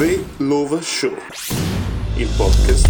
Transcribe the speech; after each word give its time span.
The 0.00 0.24
Lova 0.38 0.80
Show, 0.80 1.14
il 2.16 2.28
podcast 2.34 2.88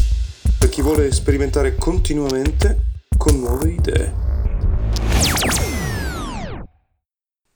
per 0.61 0.69
chi 0.69 0.81
vuole 0.81 1.11
sperimentare 1.11 1.75
continuamente 1.75 3.01
con 3.19 3.41
nuove 3.41 3.71
idee. 3.71 4.15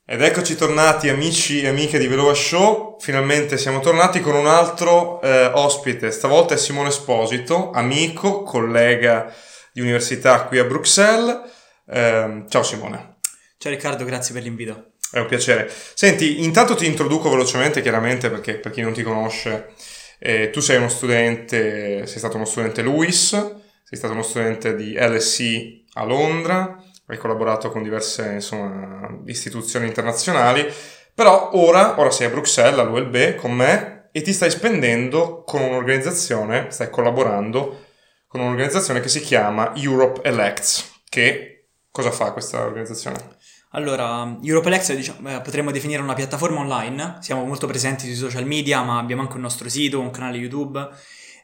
Ed 0.04 0.22
eccoci 0.22 0.56
tornati 0.56 1.08
amici 1.08 1.62
e 1.62 1.68
amiche 1.68 2.00
di 2.00 2.08
Velova 2.08 2.34
Show, 2.34 2.96
finalmente 2.98 3.56
siamo 3.56 3.78
tornati 3.78 4.20
con 4.20 4.34
un 4.34 4.48
altro 4.48 5.22
eh, 5.22 5.44
ospite, 5.46 6.10
stavolta 6.10 6.54
è 6.54 6.56
Simone 6.56 6.88
Esposito, 6.88 7.70
amico, 7.70 8.42
collega 8.42 9.32
di 9.72 9.80
università 9.80 10.46
qui 10.46 10.58
a 10.58 10.64
Bruxelles. 10.64 11.42
Eh, 11.86 12.42
ciao 12.48 12.62
Simone. 12.64 13.18
Ciao 13.56 13.70
Riccardo, 13.70 14.04
grazie 14.04 14.34
per 14.34 14.42
l'invito. 14.42 14.93
È 15.10 15.18
un 15.18 15.26
piacere. 15.26 15.70
Senti, 15.94 16.42
intanto 16.42 16.74
ti 16.74 16.86
introduco 16.86 17.30
velocemente, 17.30 17.82
chiaramente, 17.82 18.30
perché 18.30 18.54
per 18.54 18.72
chi 18.72 18.80
non 18.80 18.92
ti 18.92 19.02
conosce, 19.02 19.72
eh, 20.18 20.50
tu 20.50 20.60
sei 20.60 20.78
uno 20.78 20.88
studente, 20.88 22.06
sei 22.06 22.18
stato 22.18 22.36
uno 22.36 22.44
studente 22.44 22.82
LUIS, 22.82 23.30
sei 23.84 23.98
stato 23.98 24.12
uno 24.12 24.22
studente 24.22 24.74
di 24.74 24.94
LSE 24.98 25.84
a 25.94 26.04
Londra, 26.04 26.82
hai 27.06 27.18
collaborato 27.18 27.70
con 27.70 27.82
diverse 27.82 28.32
insomma, 28.32 29.20
istituzioni 29.26 29.86
internazionali, 29.86 30.66
però 31.14 31.50
ora, 31.52 32.00
ora 32.00 32.10
sei 32.10 32.26
a 32.26 32.30
Bruxelles, 32.30 32.78
all'ULB, 32.78 33.36
con 33.36 33.52
me, 33.52 34.08
e 34.10 34.22
ti 34.22 34.32
stai 34.32 34.50
spendendo 34.50 35.44
con 35.44 35.60
un'organizzazione, 35.60 36.70
stai 36.70 36.90
collaborando 36.90 37.84
con 38.26 38.40
un'organizzazione 38.40 39.00
che 39.00 39.08
si 39.08 39.20
chiama 39.20 39.72
Europe 39.76 40.22
Elects, 40.22 41.02
che 41.08 41.68
cosa 41.90 42.10
fa 42.10 42.32
questa 42.32 42.64
organizzazione? 42.64 43.36
Allora, 43.76 44.38
Europelex 44.40 44.94
diciamo, 44.94 45.34
eh, 45.34 45.40
potremmo 45.40 45.72
definire 45.72 46.00
una 46.00 46.14
piattaforma 46.14 46.60
online, 46.60 47.16
siamo 47.20 47.44
molto 47.44 47.66
presenti 47.66 48.06
sui 48.06 48.14
social 48.14 48.46
media, 48.46 48.82
ma 48.82 48.98
abbiamo 48.98 49.22
anche 49.22 49.34
un 49.34 49.40
nostro 49.40 49.68
sito, 49.68 49.98
un 49.98 50.12
canale 50.12 50.38
YouTube, 50.38 50.88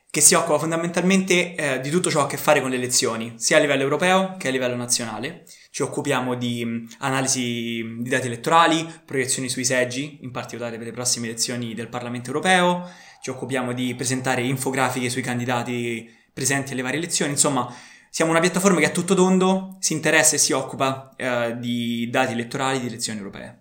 che 0.08 0.20
si 0.20 0.34
occupa 0.34 0.56
fondamentalmente 0.58 1.56
eh, 1.56 1.80
di 1.80 1.90
tutto 1.90 2.08
ciò 2.08 2.18
che 2.18 2.22
ha 2.22 2.26
a 2.26 2.30
che 2.30 2.36
fare 2.36 2.60
con 2.60 2.70
le 2.70 2.76
elezioni, 2.76 3.34
sia 3.36 3.56
a 3.56 3.60
livello 3.60 3.82
europeo 3.82 4.36
che 4.38 4.46
a 4.46 4.52
livello 4.52 4.76
nazionale. 4.76 5.44
Ci 5.72 5.82
occupiamo 5.82 6.36
di 6.36 6.64
mh, 6.64 6.88
analisi 6.98 7.82
di 7.98 8.08
dati 8.08 8.28
elettorali, 8.28 8.88
proiezioni 9.04 9.48
sui 9.48 9.64
seggi, 9.64 10.18
in 10.20 10.30
particolare 10.30 10.76
per 10.76 10.86
le 10.86 10.92
prossime 10.92 11.26
elezioni 11.26 11.74
del 11.74 11.88
Parlamento 11.88 12.28
europeo, 12.28 12.88
ci 13.20 13.30
occupiamo 13.30 13.72
di 13.72 13.92
presentare 13.96 14.42
infografiche 14.42 15.10
sui 15.10 15.22
candidati 15.22 16.08
presenti 16.32 16.72
alle 16.72 16.82
varie 16.82 16.98
elezioni, 16.98 17.32
insomma 17.32 17.74
siamo 18.10 18.32
una 18.32 18.40
piattaforma 18.40 18.80
che 18.80 18.86
a 18.86 18.90
tutto 18.90 19.14
tondo 19.14 19.76
si 19.78 19.92
interessa 19.92 20.34
e 20.34 20.38
si 20.38 20.52
occupa 20.52 21.12
eh, 21.16 21.56
di 21.58 22.10
dati 22.10 22.32
elettorali 22.32 22.80
di 22.80 22.88
elezioni 22.88 23.18
europee. 23.18 23.58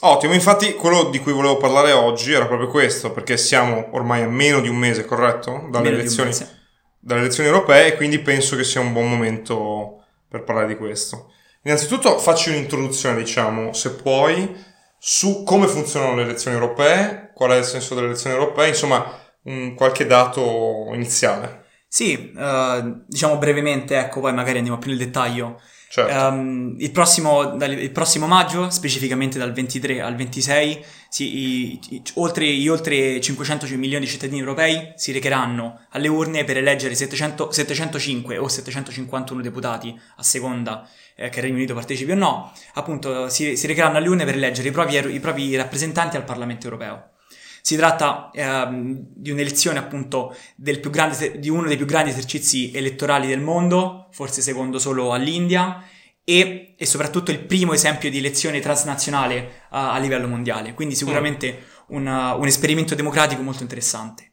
Ottimo, 0.00 0.34
infatti 0.34 0.74
quello 0.74 1.04
di 1.04 1.18
cui 1.18 1.32
volevo 1.32 1.56
parlare 1.56 1.92
oggi 1.92 2.32
era 2.32 2.46
proprio 2.46 2.68
questo, 2.68 3.10
perché 3.12 3.36
siamo 3.36 3.88
ormai 3.92 4.22
a 4.22 4.28
meno 4.28 4.60
di 4.60 4.68
un 4.68 4.76
mese, 4.76 5.04
corretto? 5.04 5.66
Dalle, 5.70 5.88
elezioni, 5.88 6.28
mese. 6.28 6.60
dalle 7.00 7.20
elezioni 7.20 7.48
europee 7.48 7.88
e 7.88 7.96
quindi 7.96 8.18
penso 8.18 8.54
che 8.54 8.64
sia 8.64 8.80
un 8.80 8.92
buon 8.92 9.08
momento 9.08 10.04
per 10.28 10.44
parlare 10.44 10.66
di 10.68 10.76
questo. 10.76 11.32
Innanzitutto 11.62 12.18
facci 12.18 12.50
un'introduzione, 12.50 13.16
diciamo, 13.16 13.72
se 13.72 13.94
puoi, 13.94 14.54
su 14.98 15.42
come 15.42 15.66
funzionano 15.66 16.16
le 16.16 16.22
elezioni 16.22 16.56
europee, 16.56 17.30
qual 17.34 17.52
è 17.52 17.56
il 17.56 17.64
senso 17.64 17.94
delle 17.94 18.08
elezioni 18.08 18.36
europee, 18.36 18.68
insomma, 18.68 19.10
un, 19.44 19.74
qualche 19.74 20.06
dato 20.06 20.90
iniziale. 20.92 21.63
Sì, 21.94 22.32
eh, 22.36 22.94
diciamo 23.06 23.38
brevemente, 23.38 23.96
ecco, 23.96 24.18
poi 24.18 24.32
magari 24.32 24.56
andiamo 24.58 24.78
più 24.78 24.90
nel 24.90 24.98
dettaglio. 24.98 25.60
Certo. 25.88 26.10
Ehm, 26.12 26.74
il, 26.78 26.90
prossimo, 26.90 27.54
dal- 27.54 27.70
il 27.78 27.92
prossimo 27.92 28.26
maggio, 28.26 28.68
specificamente 28.68 29.38
dal 29.38 29.52
23 29.52 30.00
al 30.00 30.16
26, 30.16 30.84
si- 31.08 31.36
i- 31.36 31.78
i- 31.90 32.02
oltre, 32.14 32.46
gli 32.46 32.66
oltre 32.66 33.20
500 33.20 33.66
milioni 33.76 34.06
di 34.06 34.10
cittadini 34.10 34.40
europei 34.40 34.94
si 34.96 35.12
recheranno 35.12 35.86
alle 35.90 36.08
urne 36.08 36.42
per 36.42 36.56
eleggere 36.56 36.96
700 36.96 37.52
705 37.52 38.38
o 38.38 38.48
751 38.48 39.40
deputati, 39.40 39.96
a 40.16 40.22
seconda 40.24 40.88
eh, 41.14 41.28
che 41.28 41.36
il 41.38 41.44
Regno 41.44 41.58
Unito 41.58 41.74
partecipi 41.74 42.10
o 42.10 42.16
no. 42.16 42.52
Appunto, 42.72 43.28
si, 43.28 43.56
si 43.56 43.68
recheranno 43.68 43.98
alle 43.98 44.08
urne 44.08 44.24
per 44.24 44.34
eleggere 44.34 44.66
i 44.66 44.72
propri, 44.72 45.14
i 45.14 45.20
propri 45.20 45.54
rappresentanti 45.54 46.16
al 46.16 46.24
Parlamento 46.24 46.64
europeo. 46.64 47.10
Si 47.66 47.76
tratta 47.76 48.28
ehm, 48.34 49.06
di 49.14 49.30
un'elezione 49.30 49.78
appunto 49.78 50.36
del 50.54 50.80
più 50.80 50.90
grande, 50.90 51.38
di 51.38 51.48
uno 51.48 51.66
dei 51.66 51.78
più 51.78 51.86
grandi 51.86 52.10
esercizi 52.10 52.70
elettorali 52.74 53.26
del 53.26 53.40
mondo, 53.40 54.08
forse 54.12 54.42
secondo 54.42 54.78
solo 54.78 55.12
all'India, 55.14 55.82
e, 56.22 56.74
e 56.76 56.84
soprattutto 56.84 57.30
il 57.30 57.38
primo 57.38 57.72
esempio 57.72 58.10
di 58.10 58.18
elezione 58.18 58.60
transnazionale 58.60 59.62
a, 59.70 59.94
a 59.94 59.98
livello 59.98 60.28
mondiale. 60.28 60.74
Quindi 60.74 60.94
sicuramente 60.94 61.62
una- 61.86 62.34
un 62.34 62.46
esperimento 62.46 62.94
democratico 62.94 63.40
molto 63.40 63.62
interessante. 63.62 64.32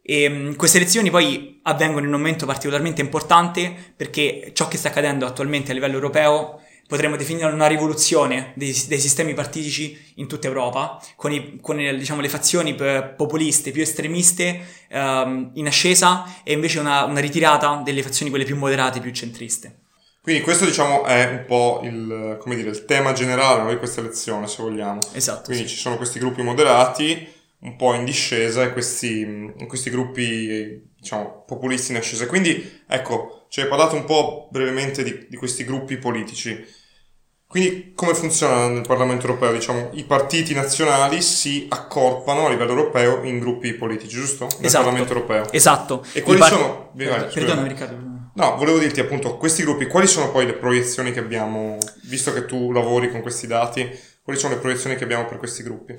E, 0.00 0.26
mh, 0.26 0.56
queste 0.56 0.78
elezioni 0.78 1.10
poi 1.10 1.60
avvengono 1.64 2.06
in 2.06 2.14
un 2.14 2.18
momento 2.18 2.46
particolarmente 2.46 3.02
importante 3.02 3.74
perché 3.94 4.52
ciò 4.54 4.66
che 4.66 4.78
sta 4.78 4.88
accadendo 4.88 5.26
attualmente 5.26 5.72
a 5.72 5.74
livello 5.74 5.96
europeo 5.96 6.62
potremmo 6.86 7.16
definire 7.16 7.46
una 7.52 7.66
rivoluzione 7.66 8.52
dei, 8.54 8.74
dei 8.86 8.98
sistemi 8.98 9.34
partitici 9.34 10.12
in 10.16 10.28
tutta 10.28 10.46
Europa, 10.46 11.00
con, 11.16 11.32
i- 11.32 11.58
con, 11.60 11.76
diciamo, 11.76 12.20
le 12.20 12.28
fazioni 12.28 12.74
populiste 12.74 13.70
più 13.70 13.82
estremiste 13.82 14.64
ehm, 14.88 15.50
in 15.54 15.66
ascesa 15.66 16.24
e 16.44 16.52
invece 16.52 16.78
una, 16.78 17.04
una 17.04 17.20
ritirata 17.20 17.80
delle 17.84 18.02
fazioni 18.02 18.30
quelle 18.30 18.44
più 18.44 18.56
moderate, 18.56 19.00
più 19.00 19.12
centriste. 19.12 19.80
Quindi 20.26 20.42
questo, 20.42 20.64
diciamo, 20.64 21.04
è 21.04 21.24
un 21.28 21.44
po' 21.46 21.82
il, 21.84 22.36
come 22.40 22.56
dire, 22.56 22.70
il 22.70 22.84
tema 22.84 23.12
generale 23.12 23.62
no, 23.62 23.70
di 23.70 23.76
questa 23.76 24.00
elezione, 24.00 24.48
se 24.48 24.60
vogliamo. 24.60 24.98
Esatto. 25.12 25.44
Quindi 25.44 25.68
sì. 25.68 25.74
ci 25.74 25.80
sono 25.80 25.96
questi 25.96 26.18
gruppi 26.18 26.42
moderati, 26.42 27.32
un 27.66 27.76
po' 27.76 27.94
in 27.94 28.04
discesa, 28.04 28.62
e 28.62 28.72
questi, 28.72 29.52
questi 29.66 29.90
gruppi, 29.90 30.88
diciamo, 30.96 31.42
populisti 31.44 31.90
in 31.90 31.98
ascesa. 31.98 32.26
Quindi, 32.26 32.82
ecco, 32.86 33.46
ci 33.48 33.60
hai 33.60 33.66
parlato 33.66 33.96
un 33.96 34.04
po' 34.04 34.48
brevemente 34.52 35.02
di, 35.02 35.26
di 35.28 35.36
questi 35.36 35.64
gruppi 35.64 35.96
politici. 35.96 36.64
Quindi, 37.48 37.92
come 37.94 38.14
funziona 38.14 38.68
nel 38.68 38.86
Parlamento 38.86 39.26
europeo? 39.26 39.52
Diciamo, 39.52 39.90
i 39.94 40.04
partiti 40.04 40.54
nazionali 40.54 41.20
si 41.20 41.66
accorpano 41.68 42.46
a 42.46 42.50
livello 42.50 42.70
europeo 42.70 43.24
in 43.24 43.40
gruppi 43.40 43.72
politici, 43.74 44.14
giusto? 44.14 44.46
Nel 44.58 44.66
Esatto. 44.66 44.84
Parlamento 44.84 45.12
europeo. 45.12 45.52
Esatto. 45.52 46.04
E 46.12 46.22
quali 46.22 46.38
par- 46.38 46.50
sono... 46.50 46.90
vai, 46.94 47.06
scusa. 47.06 47.30
Perdonami 47.32 47.68
Riccardo. 47.68 48.14
No, 48.34 48.56
volevo 48.56 48.78
dirti 48.78 49.00
appunto, 49.00 49.38
questi 49.38 49.62
gruppi, 49.62 49.86
quali 49.86 50.06
sono 50.06 50.30
poi 50.30 50.46
le 50.46 50.54
proiezioni 50.54 51.10
che 51.10 51.20
abbiamo, 51.20 51.78
visto 52.04 52.32
che 52.32 52.44
tu 52.44 52.70
lavori 52.70 53.10
con 53.10 53.22
questi 53.22 53.46
dati, 53.46 53.88
quali 54.22 54.38
sono 54.38 54.54
le 54.54 54.60
proiezioni 54.60 54.94
che 54.94 55.04
abbiamo 55.04 55.24
per 55.24 55.38
questi 55.38 55.62
gruppi? 55.62 55.94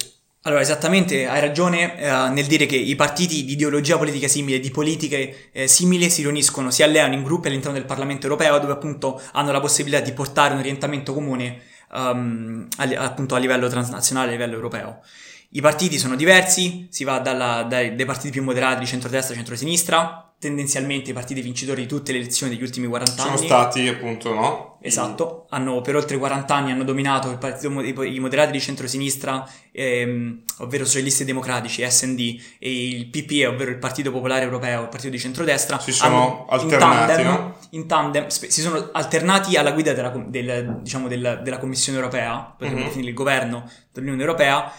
Allora, 0.48 0.62
esattamente, 0.62 1.28
hai 1.28 1.42
ragione 1.42 2.00
eh, 2.00 2.10
nel 2.30 2.46
dire 2.46 2.66
che 2.68 2.78
i 2.78 2.96
partiti 2.96 3.44
di 3.44 3.52
ideologia 3.52 3.98
politica 3.98 4.30
simile, 4.30 4.62
di 4.62 4.72
politiche 4.72 5.50
eh, 5.52 5.68
simili, 5.68 6.10
si 6.10 6.22
riuniscono, 6.22 6.72
si 6.72 6.84
alleano 6.84 7.16
in 7.16 7.24
gruppi 7.24 7.48
all'interno 7.48 7.76
del 7.76 7.86
Parlamento 7.86 8.28
europeo, 8.28 8.58
dove 8.58 8.72
appunto 8.72 9.22
hanno 9.34 9.52
la 9.52 9.60
possibilità 9.60 10.02
di 10.02 10.14
portare 10.14 10.54
un 10.54 10.60
orientamento 10.60 11.14
comune 11.14 11.64
ehm, 11.94 12.68
a, 12.78 12.84
appunto 13.04 13.36
a 13.36 13.40
livello 13.40 13.68
transnazionale, 13.68 14.30
a 14.30 14.32
livello 14.32 14.56
europeo. 14.56 15.02
I 15.50 15.60
partiti 15.60 15.98
sono 15.98 16.16
diversi, 16.16 16.88
si 16.92 17.04
va 17.04 17.20
dalla- 17.20 17.64
dai, 17.64 17.94
dai 17.96 18.06
partiti 18.06 18.32
più 18.32 18.44
moderati 18.44 18.80
di 18.80 18.86
centrodestra 18.86 19.34
a 19.34 19.38
centrosinistra, 19.38 20.27
tendenzialmente 20.40 21.10
i 21.10 21.14
partiti 21.14 21.42
vincitori 21.42 21.82
di 21.82 21.88
tutte 21.88 22.12
le 22.12 22.20
elezioni 22.20 22.54
degli 22.54 22.64
ultimi 22.64 22.88
40 22.88 23.12
Sono 23.24 23.36
anni. 23.36 23.46
stati 23.46 23.88
appunto, 23.88 24.34
no? 24.34 24.78
Esatto, 24.80 25.48
hanno, 25.50 25.82
per 25.82 25.96
oltre 25.96 26.18
40 26.18 26.54
anni 26.54 26.72
hanno 26.72 26.84
dominato 26.84 27.32
il 27.32 27.40
partito, 27.40 27.82
i 28.04 28.20
moderati 28.20 28.52
di 28.52 28.60
centrosinistra, 28.60 29.50
ehm, 29.72 30.44
ovvero 30.60 30.86
Socialisti 30.86 31.24
e 31.24 31.26
Democratici, 31.26 31.84
SD, 31.90 32.40
e 32.60 32.88
il 32.90 33.08
PPE, 33.08 33.48
ovvero 33.48 33.72
il 33.72 33.80
Partito 33.80 34.12
Popolare 34.12 34.44
Europeo, 34.46 34.84
il 34.84 34.90
partito 34.90 35.10
di 35.12 35.20
centrodestra. 35.20 35.80
Si 35.80 35.92
sono 35.92 36.46
hanno- 36.48 36.62
in 36.64 36.74
alternati, 36.74 37.08
tandem, 37.08 37.26
no? 37.28 37.56
in 37.72 37.88
tandem, 37.88 38.28
spe- 38.28 38.52
si 38.52 38.62
sono 38.62 38.90
alternati 38.94 39.56
alla 39.58 39.72
guida 39.72 39.94
della, 39.94 40.10
del- 40.10 40.80
diciamo, 40.84 41.08
del- 41.08 41.42
della 41.44 41.58
Commissione 41.58 41.98
Europea, 41.98 42.54
potremmo 42.58 42.80
Mhm. 42.82 42.86
definire 42.86 43.10
il 43.10 43.16
governo 43.16 43.70
dell'Unione 43.92 44.22
Europea, 44.22 44.72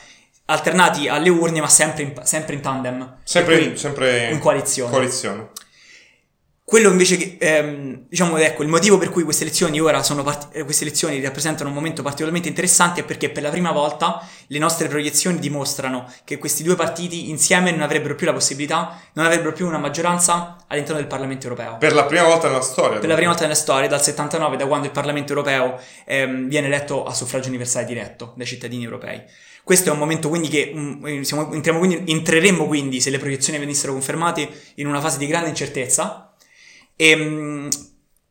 alternati 0.50 1.08
alle 1.08 1.28
urne, 1.28 1.60
ma 1.60 1.68
sempre 1.68 2.02
in, 2.02 2.12
sempre 2.22 2.54
in 2.54 2.60
tandem. 2.60 3.16
Sempre, 3.22 3.76
sempre 3.76 4.30
in 4.30 4.38
coalizione. 4.38 4.90
coalizione. 4.90 5.48
Quello 6.68 6.90
invece 6.90 7.16
che, 7.16 7.36
ehm, 7.40 8.08
diciamo, 8.10 8.36
ecco, 8.36 8.62
il 8.62 8.68
motivo 8.68 8.98
per 8.98 9.08
cui 9.08 9.22
queste 9.22 9.44
elezioni 9.44 9.80
ora 9.80 10.02
sono 10.02 10.22
part- 10.22 10.54
eh, 10.54 10.64
queste 10.64 10.84
elezioni 10.84 11.18
rappresentano 11.22 11.70
un 11.70 11.74
momento 11.74 12.02
particolarmente 12.02 12.48
interessante 12.48 13.00
è 13.00 13.04
perché 13.04 13.30
per 13.30 13.42
la 13.42 13.48
prima 13.48 13.72
volta 13.72 14.22
le 14.48 14.58
nostre 14.58 14.86
proiezioni 14.86 15.38
dimostrano 15.38 16.12
che 16.24 16.36
questi 16.36 16.62
due 16.62 16.74
partiti 16.74 17.30
insieme 17.30 17.70
non 17.70 17.80
avrebbero 17.80 18.14
più 18.14 18.26
la 18.26 18.34
possibilità, 18.34 19.00
non 19.14 19.24
avrebbero 19.24 19.52
più 19.52 19.66
una 19.66 19.78
maggioranza 19.78 20.58
all'interno 20.66 20.98
del 20.98 21.08
Parlamento 21.08 21.44
europeo. 21.44 21.78
Per 21.78 21.94
la 21.94 22.04
prima 22.04 22.24
volta 22.24 22.48
nella 22.48 22.60
storia. 22.60 22.98
Per 22.98 23.08
la 23.08 23.14
prima 23.14 23.30
volta 23.30 23.44
nella 23.44 23.56
storia, 23.56 23.88
dal 23.88 24.02
79, 24.02 24.58
da 24.58 24.66
quando 24.66 24.84
il 24.84 24.92
Parlamento 24.92 25.32
europeo 25.32 25.80
ehm, 26.04 26.48
viene 26.48 26.66
eletto 26.66 27.04
a 27.04 27.14
suffragio 27.14 27.48
universale 27.48 27.86
diretto 27.86 28.34
dai 28.36 28.44
cittadini 28.44 28.84
europei. 28.84 29.22
Questo 29.64 29.88
è 29.88 29.92
un 29.92 29.98
momento 29.98 30.28
quindi 30.28 30.48
che 30.48 30.70
mm, 30.76 31.22
siamo- 31.22 31.50
entriamo 31.50 31.78
quindi, 31.78 32.12
entreremo 32.12 32.66
quindi, 32.66 33.00
se 33.00 33.08
le 33.08 33.18
proiezioni 33.18 33.58
venissero 33.58 33.92
confermate, 33.92 34.50
in 34.74 34.86
una 34.86 35.00
fase 35.00 35.16
di 35.16 35.26
grande 35.26 35.48
incertezza. 35.48 36.27
E, 37.00 37.68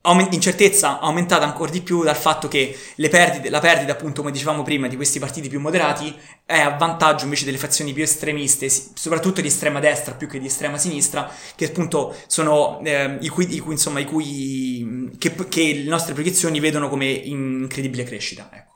aument- 0.01 0.33
incertezza 0.33 0.99
aumentata 0.99 1.45
ancora 1.45 1.71
di 1.71 1.81
più 1.81 2.03
dal 2.03 2.15
fatto 2.15 2.47
che 2.47 2.75
perdite, 3.09 3.49
la 3.49 3.59
perdita, 3.59 3.91
appunto, 3.91 4.21
come 4.21 4.33
dicevamo 4.33 4.63
prima, 4.63 4.87
di 4.87 4.95
questi 4.95 5.19
partiti 5.19 5.49
più 5.49 5.59
moderati 5.59 6.13
è 6.45 6.59
a 6.59 6.75
vantaggio 6.77 7.25
invece 7.25 7.45
delle 7.45 7.57
fazioni 7.57 7.93
più 7.93 8.03
estremiste, 8.03 8.69
soprattutto 8.69 9.41
di 9.41 9.47
estrema 9.47 9.79
destra 9.79 10.15
più 10.15 10.27
che 10.27 10.39
di 10.39 10.47
estrema 10.47 10.77
sinistra, 10.77 11.29
che 11.55 11.65
appunto 11.65 12.15
sono 12.27 12.79
eh, 12.83 13.17
i 13.21 13.27
cui, 13.27 13.53
i 13.53 13.59
cui, 13.59 13.73
insomma, 13.73 13.99
i 13.99 14.05
cui 14.05 15.11
che, 15.17 15.33
che 15.49 15.73
le 15.73 15.89
nostre 15.89 16.13
proiezioni 16.13 16.59
vedono 16.59 16.89
come 16.89 17.07
incredibile 17.07 18.03
crescita. 18.03 18.49
Ecco. 18.51 18.75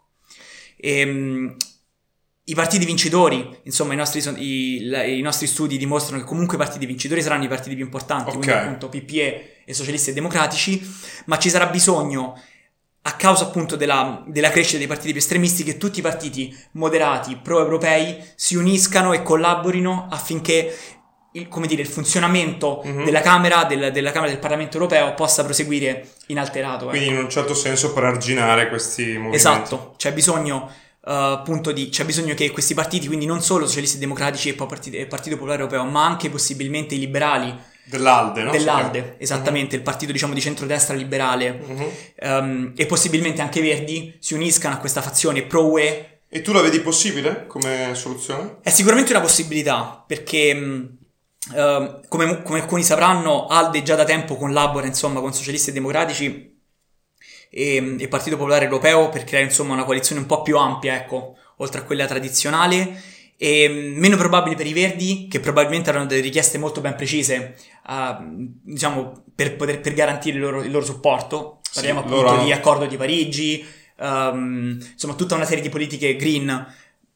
Ehm, 0.78 1.56
i 2.52 2.56
partiti 2.56 2.84
vincitori, 2.86 3.60
insomma, 3.64 3.94
i 3.94 3.96
nostri, 3.96 4.20
i, 4.44 5.18
i 5.18 5.22
nostri 5.22 5.48
studi 5.48 5.78
dimostrano 5.78 6.22
che 6.22 6.28
comunque 6.28 6.56
i 6.56 6.60
partiti 6.60 6.86
vincitori 6.86 7.22
saranno 7.22 7.46
i 7.46 7.48
partiti 7.48 7.76
più 7.76 7.86
importanti, 7.86 8.32
quindi 8.32 8.50
Ok. 8.50 8.56
appunto 8.58 8.90
PPE 8.90 9.62
e 9.64 9.74
socialisti 9.74 10.10
e 10.10 10.14
democratici, 10.14 10.82
ma 11.26 11.38
ci 11.38 11.50
sarà 11.50 11.68
bisogno, 11.68 12.38
a 13.04 13.14
causa 13.14 13.46
appunto 13.46 13.78
della, 13.78 14.22
della 14.28 14.50
crescita 14.50 14.78
dei 14.80 14.88
partiti 14.88 15.12
più 15.14 15.22
estremisti, 15.22 15.64
che 15.64 15.78
tutti 15.78 16.00
i 16.00 16.02
partiti 16.02 16.54
moderati, 16.74 17.40
pro-europei, 17.42 18.22
si 18.36 18.56
uniscano 18.58 19.14
e 19.14 19.24
collaborino 19.24 20.08
affinché 20.12 20.76
il, 21.34 21.48
come 21.48 21.68
dire, 21.68 21.82
il 21.84 21.88
funzionamento 21.88 22.82
Mhm. 22.84 23.06
della 23.06 23.22
Camera, 23.22 23.64
del- 23.64 23.92
della 23.94 24.12
Camera 24.12 24.30
del 24.30 24.42
Parlamento 24.42 24.76
europeo 24.76 25.14
possa 25.14 25.46
proseguire 25.46 26.06
inalterato. 26.28 26.84
ecco. 26.90 26.98
Quindi 26.98 27.08
in 27.08 27.18
un 27.18 27.30
certo 27.30 27.54
senso 27.54 27.94
per 27.94 28.04
arginare 28.04 28.68
questi 28.68 29.06
movimenti. 29.14 29.38
Esatto, 29.38 29.94
c'è 29.96 30.12
bisogno 30.12 30.70
eh, 31.06 31.12
appunto 31.12 31.72
di 31.72 31.90
c'è 31.90 32.06
bisogno 32.06 32.34
che 32.34 32.52
questi 32.52 32.74
partiti, 32.74 33.08
quindi 33.08 33.26
non 33.26 33.42
solo 33.42 33.66
socialisti 33.68 33.98
e 33.98 34.00
democratici 34.00 34.50
e 34.50 34.54
poi 34.54 34.68
partiti- 34.68 34.98
e 34.98 35.06
Partito 35.08 35.36
Popolare 35.36 35.62
Europeo, 35.64 35.84
ma 35.86 36.06
anche 36.06 36.30
possibilmente 36.30 36.96
i 36.96 37.00
liberali 37.00 37.70
Dell'Alde, 37.84 38.44
no? 38.44 38.52
dell'Alde, 38.52 39.16
esattamente, 39.18 39.76
il 39.76 39.82
partito 39.82 40.12
diciamo 40.12 40.34
di 40.34 40.40
centrodestra 40.40 40.96
liberale 40.96 41.62
Mhm. 41.68 41.86
ehm, 42.16 42.74
e 42.76 42.86
possibilmente 42.86 43.42
anche 43.42 43.60
i 43.60 43.64
Verdi 43.64 44.16
si 44.20 44.34
uniscano 44.34 44.76
a 44.76 44.78
questa 44.78 45.02
fazione 45.02 45.42
pro-UE. 45.44 46.22
E 46.30 46.42
tu 46.42 46.54
la 46.54 46.62
vedi 46.62 46.80
possibile 46.80 47.46
come 47.48 47.90
soluzione? 47.94 48.58
È 48.62 48.70
sicuramente 48.70 49.12
una 49.12 49.20
possibilità 49.22 50.02
perché 50.08 50.50
ehm, 51.56 52.02
come, 52.08 52.44
come 52.44 52.60
alcuni 52.62 52.84
sapranno, 52.84 53.48
Alde 53.48 53.84
già 53.84 53.96
da 53.96 54.04
tempo 54.06 54.36
collabora 54.38 54.86
insomma 54.86 55.20
con 55.20 55.34
socialisti 55.34 55.72
e 55.72 55.74
democratici 55.74 56.51
e, 57.52 57.98
e 58.00 58.08
Partito 58.08 58.38
Popolare 58.38 58.66
Europeo 58.66 59.10
per 59.10 59.26
creare 59.26 59.46
insomma 59.46 59.74
una 59.74 59.84
coalizione 59.84 60.22
un 60.22 60.28
po' 60.28 60.42
più 60.42 60.58
ampia, 60.58 60.96
ecco, 60.96 61.36
oltre 61.58 61.82
a 61.82 61.84
quella 61.84 62.08
tradizionale. 62.08 63.00
E 63.38 63.68
mh, 63.68 64.00
meno 64.00 64.18
probabile 64.18 64.56
per 64.56 64.68
i 64.68 64.74
Verdi, 64.74 65.28
che 65.30 65.40
probabilmente 65.40 65.90
avranno 65.90 66.08
delle 66.08 66.22
richieste 66.22 66.58
molto 66.58 66.80
ben 66.80 66.96
precise, 66.96 67.56
ah, 67.84 68.24
diciamo, 68.24 69.24
per, 69.36 69.56
poter, 69.56 69.82
per 69.82 69.94
garantire 69.94 70.38
il 70.38 70.42
loro, 70.42 70.64
il 70.64 70.72
loro 70.72 70.86
supporto. 70.86 71.60
Parliamo 71.74 72.02
Sì, 72.02 72.06
appunto 72.06 72.24
loro 72.24 72.44
di 72.44 72.52
accordo 72.52 72.86
di 72.86 72.98
Parigi, 72.98 73.66
ehm, 74.00 74.78
insomma, 74.94 75.16
tutta 75.16 75.36
una 75.36 75.46
serie 75.46 75.64
di 75.64 75.70
politiche 75.70 76.16
green 76.16 76.74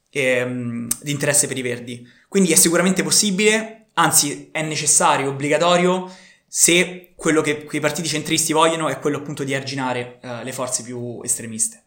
ehm, 0.09 0.87
di 1.01 1.11
interesse 1.11 1.47
per 1.47 1.57
i 1.57 1.61
Verdi. 1.61 2.07
Quindi 2.27 2.51
è 2.51 2.55
sicuramente 2.55 3.03
possibile, 3.03 3.87
anzi 3.93 4.49
è 4.51 4.61
necessario, 4.61 5.29
obbligatorio, 5.29 6.09
se 6.47 7.13
quello 7.15 7.41
che, 7.41 7.65
che 7.65 7.77
i 7.77 7.81
partiti 7.81 8.07
centristi 8.07 8.53
vogliono 8.53 8.87
è 8.89 8.99
quello 8.99 9.17
appunto 9.17 9.43
di 9.43 9.53
arginare 9.53 10.19
eh, 10.21 10.43
le 10.43 10.51
forze 10.51 10.83
più 10.83 11.21
estremiste. 11.23 11.83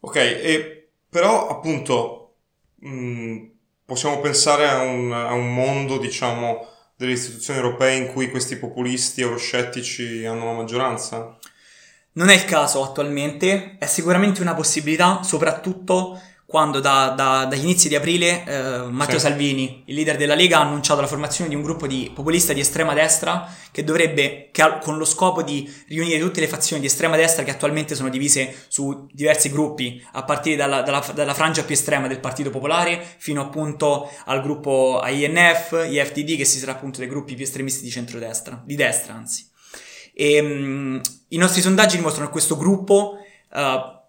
Ok, 0.00 0.16
e 0.16 0.88
però 1.08 1.48
appunto 1.48 2.34
mh, 2.76 3.44
possiamo 3.84 4.20
pensare 4.20 4.68
a 4.68 4.80
un, 4.82 5.12
a 5.12 5.32
un 5.32 5.54
mondo, 5.54 5.98
diciamo, 5.98 6.66
delle 6.96 7.12
istituzioni 7.12 7.60
europee 7.60 7.96
in 7.96 8.12
cui 8.12 8.30
questi 8.30 8.56
populisti 8.56 9.20
euroscettici 9.20 10.24
hanno 10.24 10.46
la 10.46 10.52
maggioranza? 10.52 11.38
Non 12.12 12.30
è 12.30 12.34
il 12.34 12.44
caso 12.44 12.82
attualmente, 12.82 13.76
è 13.78 13.86
sicuramente 13.86 14.40
una 14.40 14.54
possibilità, 14.54 15.22
soprattutto 15.22 16.20
quando 16.46 16.78
da- 16.78 17.08
da- 17.16 17.44
dagli 17.44 17.64
inizi 17.64 17.88
di 17.88 17.96
aprile 17.96 18.44
eh, 18.44 18.82
Matteo 18.88 19.18
Sì. 19.18 19.26
Salvini, 19.26 19.82
il 19.86 19.96
leader 19.96 20.16
della 20.16 20.36
Lega, 20.36 20.58
ha 20.58 20.60
annunciato 20.60 21.00
la 21.00 21.08
formazione 21.08 21.50
di 21.50 21.56
un 21.56 21.62
gruppo 21.62 21.88
di 21.88 22.08
populista 22.14 22.52
di 22.52 22.60
estrema 22.60 22.94
destra 22.94 23.52
che 23.72 23.82
dovrebbe, 23.82 24.50
che 24.52 24.62
ha- 24.62 24.78
con 24.78 24.96
lo 24.96 25.04
scopo 25.04 25.42
di 25.42 25.68
riunire 25.88 26.20
tutte 26.20 26.38
le 26.38 26.46
fazioni 26.46 26.80
di 26.80 26.86
estrema 26.86 27.16
destra 27.16 27.42
che 27.42 27.50
attualmente 27.50 27.96
sono 27.96 28.08
divise 28.10 28.66
su 28.68 29.08
diversi 29.10 29.50
gruppi, 29.50 30.00
a 30.12 30.22
partire 30.22 30.54
dalla, 30.54 30.82
dalla- 30.82 31.04
dalla 31.12 31.34
frangia 31.34 31.64
più 31.64 31.74
estrema 31.74 32.06
del 32.06 32.20
Partito 32.20 32.50
Popolare 32.50 33.04
fino 33.18 33.42
appunto 33.42 34.08
al 34.26 34.40
gruppo 34.40 35.02
INF, 35.04 35.72
IFDD, 35.90 36.36
che 36.36 36.44
si 36.44 36.58
sarà 36.60 36.72
appunto 36.72 37.00
dei 37.00 37.08
gruppi 37.08 37.34
più 37.34 37.42
estremisti 37.44 37.82
di 37.82 37.90
centrodestra, 37.90 38.62
di 38.64 38.76
destra 38.76 39.14
anzi. 39.14 39.48
E, 40.14 40.40
mm, 40.40 41.00
I 41.30 41.36
nostri 41.38 41.60
sondaggi 41.60 41.96
dimostrano 41.96 42.26
che 42.28 42.32
questo 42.32 42.56
gruppo 42.56 43.16
eh, 43.52 43.60
ha, 43.60 44.00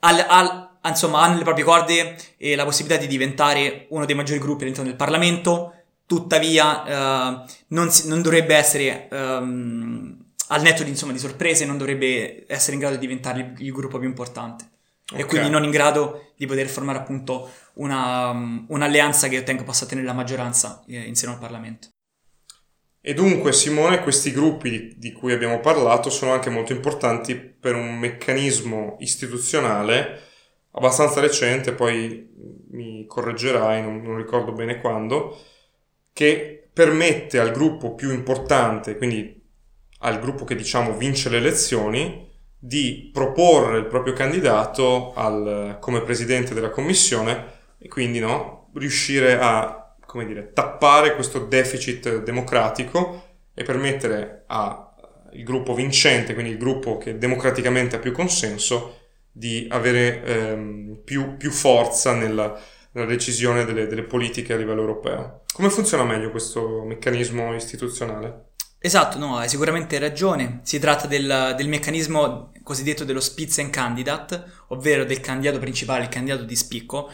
ha- 0.00 0.66
insomma, 0.88 1.22
ha 1.22 1.28
nelle 1.28 1.44
proprie 1.44 1.64
corde 1.64 2.16
eh, 2.36 2.56
la 2.56 2.64
possibilità 2.64 3.00
di 3.00 3.06
diventare 3.06 3.86
uno 3.90 4.04
dei 4.04 4.14
maggiori 4.14 4.38
gruppi 4.38 4.62
all'interno 4.62 4.88
del 4.88 4.98
Parlamento, 4.98 5.74
tuttavia 6.06 6.84
eh, 6.84 7.44
non, 7.68 7.90
si- 7.90 8.08
non 8.08 8.22
dovrebbe 8.22 8.54
essere, 8.54 9.08
ehm, 9.08 10.24
al 10.48 10.62
netto 10.62 10.82
di, 10.82 10.90
insomma, 10.90 11.12
di 11.12 11.18
sorprese, 11.18 11.64
non 11.64 11.78
dovrebbe 11.78 12.44
essere 12.48 12.74
in 12.74 12.80
grado 12.80 12.96
di 12.96 13.00
diventare 13.00 13.40
il, 13.40 13.54
il 13.66 13.72
gruppo 13.72 13.98
più 13.98 14.08
importante. 14.08 14.70
E 15.14 15.22
Ok. 15.22 15.28
quindi 15.28 15.50
non 15.50 15.64
in 15.64 15.70
grado 15.70 16.32
di 16.36 16.46
poter 16.46 16.68
formare 16.68 16.98
appunto 16.98 17.50
una, 17.74 18.30
um, 18.30 18.64
un'alleanza 18.68 19.28
che 19.28 19.38
ottenga 19.38 19.62
possa 19.62 19.84
ottenere 19.84 20.06
la 20.06 20.14
maggioranza 20.14 20.82
eh, 20.86 21.00
in 21.00 21.14
seno 21.14 21.32
al 21.32 21.38
Parlamento. 21.38 21.88
E 23.04 23.14
dunque, 23.14 23.52
Simone, 23.52 24.00
questi 24.00 24.30
gruppi 24.32 24.70
di, 24.70 24.94
di 24.96 25.12
cui 25.12 25.32
abbiamo 25.32 25.60
parlato 25.60 26.08
sono 26.08 26.32
anche 26.32 26.50
molto 26.50 26.72
importanti 26.72 27.34
per 27.34 27.74
un 27.74 27.98
meccanismo 27.98 28.96
istituzionale 29.00 30.30
abbastanza 30.72 31.20
recente, 31.20 31.72
poi 31.72 32.30
mi 32.70 33.06
correggerai, 33.06 33.82
non, 33.82 34.02
non 34.02 34.16
ricordo 34.16 34.52
bene 34.52 34.80
quando, 34.80 35.38
che 36.12 36.68
permette 36.72 37.38
al 37.38 37.52
gruppo 37.52 37.94
più 37.94 38.12
importante, 38.12 38.96
quindi 38.96 39.40
al 40.00 40.18
gruppo 40.20 40.44
che 40.44 40.54
diciamo 40.56 40.96
vince 40.96 41.28
le 41.28 41.38
elezioni, 41.38 42.30
di 42.64 43.10
proporre 43.12 43.78
il 43.78 43.86
proprio 43.86 44.12
candidato 44.12 45.12
al- 45.14 45.78
come 45.80 46.02
presidente 46.02 46.54
della 46.54 46.70
commissione 46.70 47.60
e 47.78 47.88
quindi 47.88 48.20
no, 48.20 48.70
riuscire 48.74 49.36
a 49.40 49.94
come 50.06 50.26
dire, 50.26 50.52
tappare 50.52 51.14
questo 51.14 51.40
deficit 51.40 52.22
democratico 52.22 53.30
e 53.54 53.64
permettere 53.64 54.44
al 54.46 54.90
gruppo 55.42 55.74
vincente, 55.74 56.34
quindi 56.34 56.52
il 56.52 56.58
gruppo 56.58 56.98
che 56.98 57.18
democraticamente 57.18 57.96
ha 57.96 57.98
più 57.98 58.12
consenso, 58.12 59.01
di 59.32 59.66
avere 59.70 60.22
ehm, 60.22 60.98
più, 61.02 61.36
più 61.36 61.50
forza 61.50 62.14
nella, 62.14 62.60
nella 62.92 63.06
decisione 63.06 63.64
delle, 63.64 63.86
delle 63.86 64.04
politiche 64.04 64.52
a 64.52 64.56
livello 64.56 64.82
europeo. 64.82 65.40
Come 65.52 65.70
funziona 65.70 66.04
meglio 66.04 66.30
questo 66.30 66.82
meccanismo 66.84 67.54
istituzionale? 67.54 68.50
Esatto, 68.78 69.16
no, 69.16 69.36
hai 69.36 69.48
sicuramente 69.48 69.98
ragione. 69.98 70.60
Si 70.64 70.78
tratta 70.78 71.06
del, 71.06 71.54
del 71.56 71.68
meccanismo 71.68 72.52
cosiddetto 72.62 73.04
dello 73.04 73.20
Spitzenkandidat, 73.20 74.64
ovvero 74.68 75.04
del 75.04 75.20
candidato 75.20 75.58
principale, 75.58 76.02
il 76.02 76.08
candidato 76.08 76.42
di 76.42 76.56
spicco, 76.56 77.10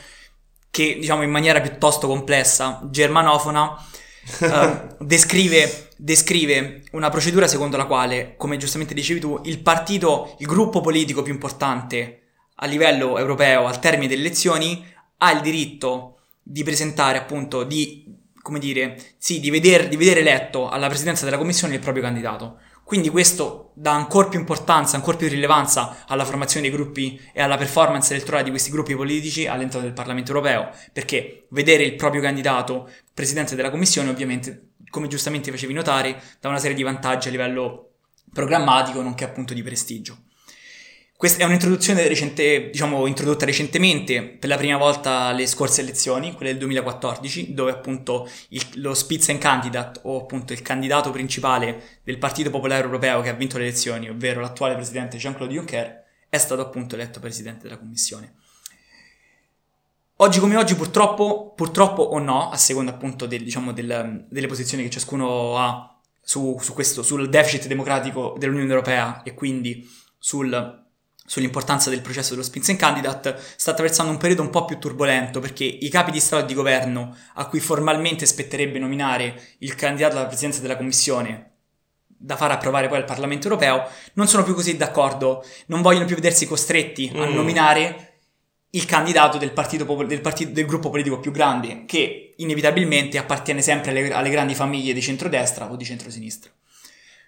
che 0.70 0.96
diciamo 0.98 1.22
in 1.22 1.30
maniera 1.30 1.60
piuttosto 1.60 2.06
complessa, 2.06 2.80
germanofona, 2.90 3.76
eh, 4.40 4.96
descrive, 4.98 5.90
descrive 5.96 6.82
una 6.92 7.10
procedura 7.10 7.46
secondo 7.46 7.76
la 7.76 7.86
quale, 7.86 8.34
come 8.36 8.56
giustamente 8.56 8.94
dicevi 8.94 9.20
tu, 9.20 9.40
il 9.44 9.60
partito, 9.60 10.36
il 10.38 10.46
gruppo 10.46 10.80
politico 10.80 11.22
più 11.22 11.32
importante 11.32 12.22
a 12.56 12.66
livello 12.66 13.18
europeo 13.18 13.66
al 13.66 13.80
termine 13.80 14.08
delle 14.08 14.22
elezioni 14.22 14.84
ha 15.18 15.32
il 15.32 15.40
diritto 15.40 16.20
di 16.42 16.62
presentare 16.62 17.18
appunto 17.18 17.64
di 17.64 18.16
come 18.48 18.58
dire, 18.58 18.98
sì, 19.18 19.40
di 19.40 19.50
vedere, 19.50 19.88
di 19.88 19.96
vedere 19.96 20.20
eletto 20.20 20.70
alla 20.70 20.86
presidenza 20.86 21.26
della 21.26 21.36
commissione 21.36 21.74
il 21.74 21.80
proprio 21.80 22.02
candidato. 22.02 22.60
Quindi 22.88 23.10
questo 23.10 23.72
dà 23.74 23.92
ancora 23.92 24.28
più 24.28 24.38
importanza, 24.38 24.96
ancora 24.96 25.18
più 25.18 25.28
rilevanza 25.28 26.06
alla 26.06 26.24
formazione 26.24 26.66
dei 26.66 26.74
gruppi 26.74 27.20
e 27.34 27.42
alla 27.42 27.58
performance 27.58 28.14
elettorale 28.14 28.44
di 28.44 28.48
questi 28.48 28.70
gruppi 28.70 28.96
politici 28.96 29.46
all'interno 29.46 29.84
del 29.84 29.92
Parlamento 29.92 30.32
europeo, 30.32 30.70
perché 30.90 31.48
vedere 31.50 31.82
il 31.82 31.96
proprio 31.96 32.22
candidato 32.22 32.90
presidente 33.12 33.54
della 33.54 33.68
commissione 33.68 34.08
ovviamente, 34.08 34.70
come 34.88 35.06
giustamente 35.06 35.50
facevi 35.50 35.74
notare, 35.74 36.18
dà 36.40 36.48
una 36.48 36.58
serie 36.58 36.74
di 36.74 36.82
vantaggi 36.82 37.28
a 37.28 37.30
livello 37.30 37.90
programmatico, 38.32 39.02
nonché 39.02 39.24
appunto 39.24 39.52
di 39.52 39.62
prestigio. 39.62 40.20
Questa 41.18 41.42
è 41.42 41.46
un'introduzione 41.46 42.06
recente, 42.06 42.70
diciamo, 42.70 43.04
introdotta 43.08 43.44
recentemente 43.44 44.22
per 44.22 44.48
la 44.48 44.56
prima 44.56 44.76
volta 44.76 45.22
alle 45.22 45.48
scorse 45.48 45.80
elezioni, 45.80 46.32
quelle 46.32 46.50
del 46.50 46.60
2014, 46.60 47.54
dove 47.54 47.72
appunto 47.72 48.30
il- 48.50 48.64
lo 48.74 48.94
Spitzenkandidat 48.94 50.02
o 50.04 50.20
appunto 50.20 50.52
il 50.52 50.62
candidato 50.62 51.10
principale 51.10 51.98
del 52.04 52.18
Partito 52.18 52.50
Popolare 52.50 52.84
Europeo 52.84 53.20
che 53.20 53.30
ha 53.30 53.32
vinto 53.32 53.58
le 53.58 53.64
elezioni, 53.64 54.08
ovvero 54.08 54.40
l'attuale 54.40 54.76
presidente 54.76 55.16
Jean-Claude 55.16 55.54
Juncker, 55.54 56.04
è 56.28 56.38
stato 56.38 56.60
appunto 56.62 56.94
eletto 56.94 57.18
presidente 57.18 57.64
della 57.64 57.78
Commissione. 57.78 58.34
Oggi 60.18 60.38
come 60.38 60.54
oggi 60.54 60.76
purtroppo, 60.76 61.52
purtroppo 61.52 62.00
o 62.00 62.20
no, 62.20 62.48
a 62.48 62.56
seconda 62.56 62.92
appunto 62.92 63.26
del- 63.26 63.42
diciamo, 63.42 63.72
del- 63.72 64.24
delle 64.28 64.46
posizioni 64.46 64.84
che 64.84 64.90
ciascuno 64.90 65.58
ha 65.58 65.98
su, 66.22 66.56
su 66.60 66.74
questo, 66.74 67.02
sul 67.02 67.28
deficit 67.28 67.66
democratico 67.66 68.36
dell'Unione 68.38 68.68
Europea 68.70 69.22
e 69.24 69.34
quindi 69.34 69.84
sul 70.16 70.86
sull'importanza 71.28 71.90
del 71.90 72.00
processo 72.00 72.30
dello 72.30 72.42
Spitzenkandidat, 72.42 73.36
sta 73.56 73.72
attraversando 73.72 74.10
un 74.10 74.16
periodo 74.16 74.40
un 74.40 74.48
po' 74.48 74.64
più 74.64 74.78
turbolento 74.78 75.40
perché 75.40 75.64
i 75.64 75.90
capi 75.90 76.10
di 76.10 76.20
Stato 76.20 76.44
e 76.44 76.46
di 76.46 76.54
governo 76.54 77.14
a 77.34 77.46
cui 77.46 77.60
formalmente 77.60 78.24
spetterebbe 78.24 78.78
nominare 78.78 79.40
il 79.58 79.74
candidato 79.74 80.16
alla 80.16 80.26
presidenza 80.26 80.60
della 80.62 80.76
Commissione 80.78 81.50
da 82.06 82.34
far 82.34 82.50
approvare 82.50 82.88
poi 82.88 82.96
al 82.96 83.04
Parlamento 83.04 83.46
europeo 83.46 83.86
non 84.14 84.26
sono 84.26 84.42
più 84.42 84.54
così 84.54 84.76
d'accordo, 84.76 85.44
non 85.66 85.82
vogliono 85.82 86.06
più 86.06 86.14
vedersi 86.16 86.46
costretti 86.46 87.12
a 87.14 87.26
Mm. 87.26 87.34
nominare 87.34 88.02
il 88.70 88.86
candidato 88.86 89.36
del, 89.38 89.52
partito, 89.52 89.84
popo- 89.84 90.04
del, 90.04 90.20
partito- 90.22 90.50
del 90.52 90.66
gruppo 90.66 90.88
politico 90.90 91.20
più 91.20 91.30
grande, 91.30 91.84
che 91.86 92.34
inevitabilmente 92.38 93.18
appartiene 93.18 93.62
sempre 93.62 93.90
alle, 93.90 94.12
alle 94.12 94.30
grandi 94.30 94.54
famiglie 94.54 94.94
di 94.94 95.00
centrodestra 95.02 95.70
o 95.70 95.76
di 95.76 95.84
centrosinistra. 95.84 96.50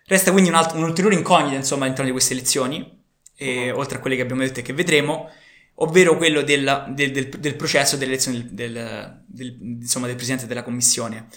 Resta 0.07 0.33
quindi 0.33 0.49
un, 0.51 0.57
alt- 0.57 0.75
un'ulteriore 0.75 1.15
incognita, 1.17 1.55
insomma, 1.55 1.83
all'interno 1.85 2.11
di 2.11 2.17
queste 2.17 2.33
elezioni, 2.35 2.99
e, 3.41 3.71
oltre 3.71 3.97
a 3.99 4.01
quelle 4.01 4.17
che 4.17 4.23
abbiamo 4.23 4.43
detto 4.43 4.61
e 4.61 4.63
che 4.63 4.73
vedremo, 4.75 5.31
ovvero 5.77 6.17
quello 6.17 6.43
del, 6.43 6.93
del- 6.95 7.11
del- 7.11 7.29
del 7.29 7.57
processo 7.57 7.97
dell'elezione 7.97 8.47
del, 8.51 9.23
del- 9.27 9.59
insomma, 9.81 10.07
del 10.07 10.17
presidente 10.17 10.47
della 10.47 10.63
commissione. 10.63 11.29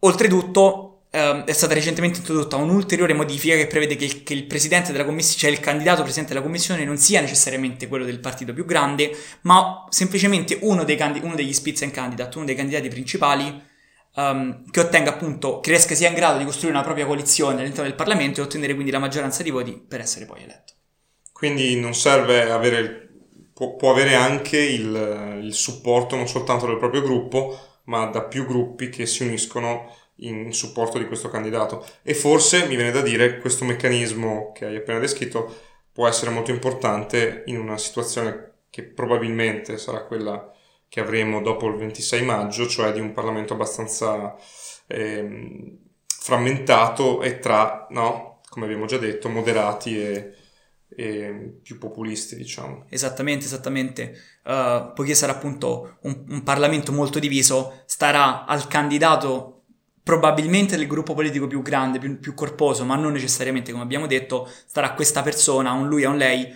Oltretutto, 0.00 1.04
ehm, 1.10 1.44
è 1.44 1.52
stata 1.52 1.74
recentemente 1.74 2.18
introdotta 2.20 2.56
un'ulteriore 2.56 3.12
modifica 3.12 3.54
che 3.54 3.66
prevede 3.66 3.94
che 3.96 4.04
il, 4.06 4.22
che 4.22 4.32
il 4.34 4.46
presidente 4.46 4.90
della 4.90 5.04
commissione, 5.04 5.38
cioè 5.38 5.50
il 5.50 5.60
candidato 5.60 6.00
presidente 6.02 6.32
della 6.32 6.44
commissione, 6.44 6.84
non 6.84 6.96
sia 6.96 7.20
necessariamente 7.20 7.86
quello 7.88 8.04
del 8.04 8.18
partito 8.20 8.52
più 8.54 8.64
grande, 8.64 9.14
ma 9.42 9.86
semplicemente 9.90 10.58
uno, 10.62 10.84
dei 10.84 10.96
candi- 10.96 11.20
uno 11.22 11.34
degli 11.34 11.52
Spitzenkandidat, 11.52 12.34
uno 12.36 12.46
dei 12.46 12.54
candidati 12.56 12.88
principali, 12.88 13.62
ehm, 14.16 14.70
che 14.70 14.80
ottenga 14.80 15.10
appunto, 15.10 15.60
che 15.60 15.70
riesca 15.70 15.94
sia 15.94 16.08
in 16.08 16.14
grado 16.14 16.38
di 16.38 16.44
costruire 16.44 16.74
una 16.74 16.84
propria 16.84 17.06
coalizione 17.06 17.60
all'interno 17.60 17.84
del 17.84 17.94
Parlamento 17.94 18.40
e 18.40 18.44
ottenere 18.44 18.72
quindi 18.74 18.90
la 18.90 18.98
maggioranza 18.98 19.42
di 19.42 19.50
voti 19.50 19.72
per 19.86 20.00
essere 20.00 20.24
poi 20.26 20.42
eletto. 20.42 20.72
Quindi 21.42 21.74
non 21.74 21.92
serve 21.92 22.48
avere, 22.52 23.08
può, 23.52 23.74
può 23.74 23.90
avere 23.90 24.14
anche 24.14 24.58
il, 24.58 25.40
il 25.42 25.52
supporto 25.54 26.14
non 26.14 26.28
soltanto 26.28 26.66
del 26.66 26.76
proprio 26.76 27.02
gruppo, 27.02 27.80
ma 27.86 28.06
da 28.06 28.22
più 28.22 28.46
gruppi 28.46 28.90
che 28.90 29.06
si 29.06 29.24
uniscono 29.24 29.92
in 30.18 30.52
supporto 30.52 30.98
di 30.98 31.06
questo 31.08 31.30
candidato. 31.30 31.84
E 32.04 32.14
forse, 32.14 32.68
mi 32.68 32.76
viene 32.76 32.92
da 32.92 33.00
dire, 33.00 33.38
questo 33.38 33.64
meccanismo 33.64 34.52
che 34.52 34.66
hai 34.66 34.76
appena 34.76 35.00
descritto 35.00 35.52
può 35.90 36.06
essere 36.06 36.30
molto 36.30 36.52
importante 36.52 37.42
in 37.46 37.58
una 37.58 37.76
situazione 37.76 38.58
che 38.70 38.84
probabilmente 38.84 39.78
sarà 39.78 40.04
quella 40.04 40.48
che 40.88 41.00
avremo 41.00 41.42
dopo 41.42 41.66
il 41.66 41.74
26 41.74 42.22
maggio, 42.24 42.68
cioè 42.68 42.92
di 42.92 43.00
un 43.00 43.12
Parlamento 43.12 43.54
abbastanza 43.54 44.36
ehm, 44.86 45.76
frammentato 46.06 47.20
e 47.20 47.40
tra, 47.40 47.88
no, 47.90 48.42
come 48.48 48.66
abbiamo 48.66 48.86
già 48.86 48.98
detto, 48.98 49.28
moderati 49.28 50.00
e, 50.00 50.34
e 50.96 51.58
più 51.62 51.78
populisti, 51.78 52.36
diciamo. 52.36 52.86
Esattamente, 52.88 53.44
esattamente. 53.46 54.14
Uh, 54.44 54.92
poiché 54.92 55.14
sarà 55.14 55.32
appunto 55.32 55.98
un, 56.02 56.24
un 56.28 56.42
Parlamento 56.42 56.92
molto 56.92 57.18
diviso, 57.18 57.82
starà 57.86 58.44
al 58.44 58.66
candidato 58.66 59.64
probabilmente 60.02 60.76
del 60.76 60.88
gruppo 60.88 61.14
politico 61.14 61.46
più 61.46 61.62
grande, 61.62 61.98
più, 61.98 62.18
più 62.18 62.34
corposo, 62.34 62.84
ma 62.84 62.96
non 62.96 63.12
necessariamente, 63.12 63.70
come 63.70 63.84
abbiamo 63.84 64.06
detto, 64.08 64.50
starà 64.66 64.94
questa 64.94 65.22
persona, 65.22 65.72
un 65.72 65.86
lui 65.86 66.04
o 66.04 66.10
un 66.10 66.16
lei, 66.16 66.52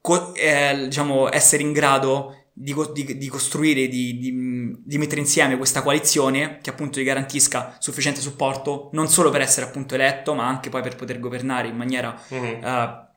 co- 0.00 0.34
eh, 0.34 0.84
diciamo, 0.84 1.32
essere 1.32 1.62
in 1.62 1.72
grado 1.72 2.34
di, 2.52 2.72
co- 2.72 2.92
di- 2.92 3.16
di 3.16 3.28
costruire, 3.28 3.88
di, 3.88 4.18
di- 4.18 4.98
mettere 4.98 5.20
insieme 5.20 5.56
questa 5.56 5.82
coalizione 5.82 6.58
che 6.60 6.70
appunto 6.70 7.00
gli 7.00 7.04
garantisca 7.04 7.76
sufficiente 7.78 8.20
supporto, 8.20 8.90
non 8.92 9.08
solo 9.08 9.30
per 9.30 9.40
essere 9.40 9.66
appunto 9.66 9.94
eletto, 9.94 10.34
ma 10.34 10.46
anche 10.46 10.68
poi 10.68 10.82
per 10.82 10.96
poter 10.96 11.18
governare 11.18 11.68
in 11.68 11.76
maniera 11.76 12.20
Mhm. 12.28 12.44
eh, 12.64 13.08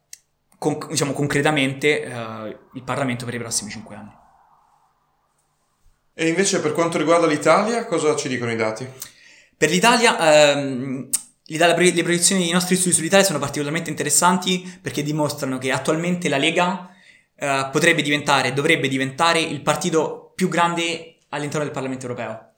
con- 0.63 0.87
diciamo 0.89 1.11
concretamente 1.11 2.03
eh, 2.03 2.57
il 2.73 2.83
Parlamento 2.83 3.25
per 3.25 3.33
i 3.33 3.37
prossimi 3.39 3.69
cinque 3.69 3.95
anni. 3.95 4.11
E 6.15 6.27
invece 6.27 6.61
per 6.61 6.71
quanto 6.71 6.97
riguarda 6.97 7.25
l'Italia, 7.27 7.85
cosa 7.85 8.15
ci 8.15 8.29
dicono 8.29 8.51
i 8.51 8.55
dati? 8.55 8.87
Per 9.57 9.69
l'Italia, 9.69 10.51
ehm, 10.53 11.09
l'Italia- 11.45 11.75
le 11.91 12.03
proiezioni 12.03 12.43
dei 12.43 12.51
nostri 12.51 12.75
studi 12.75 12.93
sull'Italia 12.95 13.25
sono 13.25 13.39
particolarmente 13.39 13.89
interessanti 13.89 14.79
perché 14.81 15.03
dimostrano 15.03 15.57
che 15.57 15.71
attualmente 15.71 16.29
la 16.29 16.37
Lega 16.37 16.89
eh, 17.35 17.67
potrebbe 17.71 18.01
diventare, 18.03 18.53
dovrebbe 18.53 18.87
diventare 18.87 19.39
il 19.41 19.61
partito 19.61 20.31
più 20.35 20.47
grande 20.49 21.17
all'interno 21.29 21.63
del 21.65 21.73
Parlamento 21.73 22.05
europeo. 22.05 22.51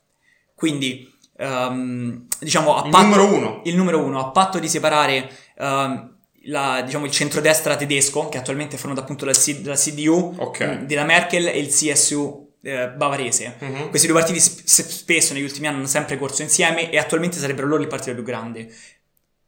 Quindi, 0.53 1.11
ehm, 1.37 2.27
diciamo, 2.39 2.75
a 2.75 2.83
Il 2.85 2.91
patto- 2.91 3.03
numero 3.03 3.33
uno. 3.33 3.61
il 3.63 3.75
numero 3.75 4.03
uno, 4.03 4.19
a 4.19 4.29
patto 4.31 4.59
di 4.59 4.67
separare 4.69 5.29
ehm, 5.57 6.14
la- 6.45 6.81
diciamo, 6.83 7.05
il 7.05 7.11
centrodestra 7.11 7.75
tedesco, 7.75 8.29
che 8.29 8.37
attualmente 8.37 8.75
è 8.75 8.79
formato 8.79 9.01
appunto 9.01 9.25
dal, 9.25 9.35
C- 9.37 9.59
dalla 9.59 9.75
CDU, 9.75 10.35
Ok. 10.37 10.59
mh, 10.61 10.85
della 10.85 11.03
Merkel, 11.03 11.47
e 11.47 11.59
il 11.59 11.67
CSU 11.69 12.43
eh, 12.63 12.89
bavarese. 12.89 13.57
Mhm. 13.59 13.89
Questi 13.89 14.07
due 14.07 14.17
partiti 14.17 14.39
sp- 14.39 14.65
spesso 14.65 15.33
negli 15.33 15.43
ultimi 15.43 15.67
anni 15.67 15.77
hanno 15.77 15.85
sempre 15.87 16.17
corso 16.17 16.41
insieme 16.41 16.89
e 16.89 16.97
attualmente 16.97 17.37
sarebbero 17.37 17.67
loro 17.67 17.81
il 17.83 17.87
partito 17.87 18.15
più 18.15 18.23
grande. 18.23 18.73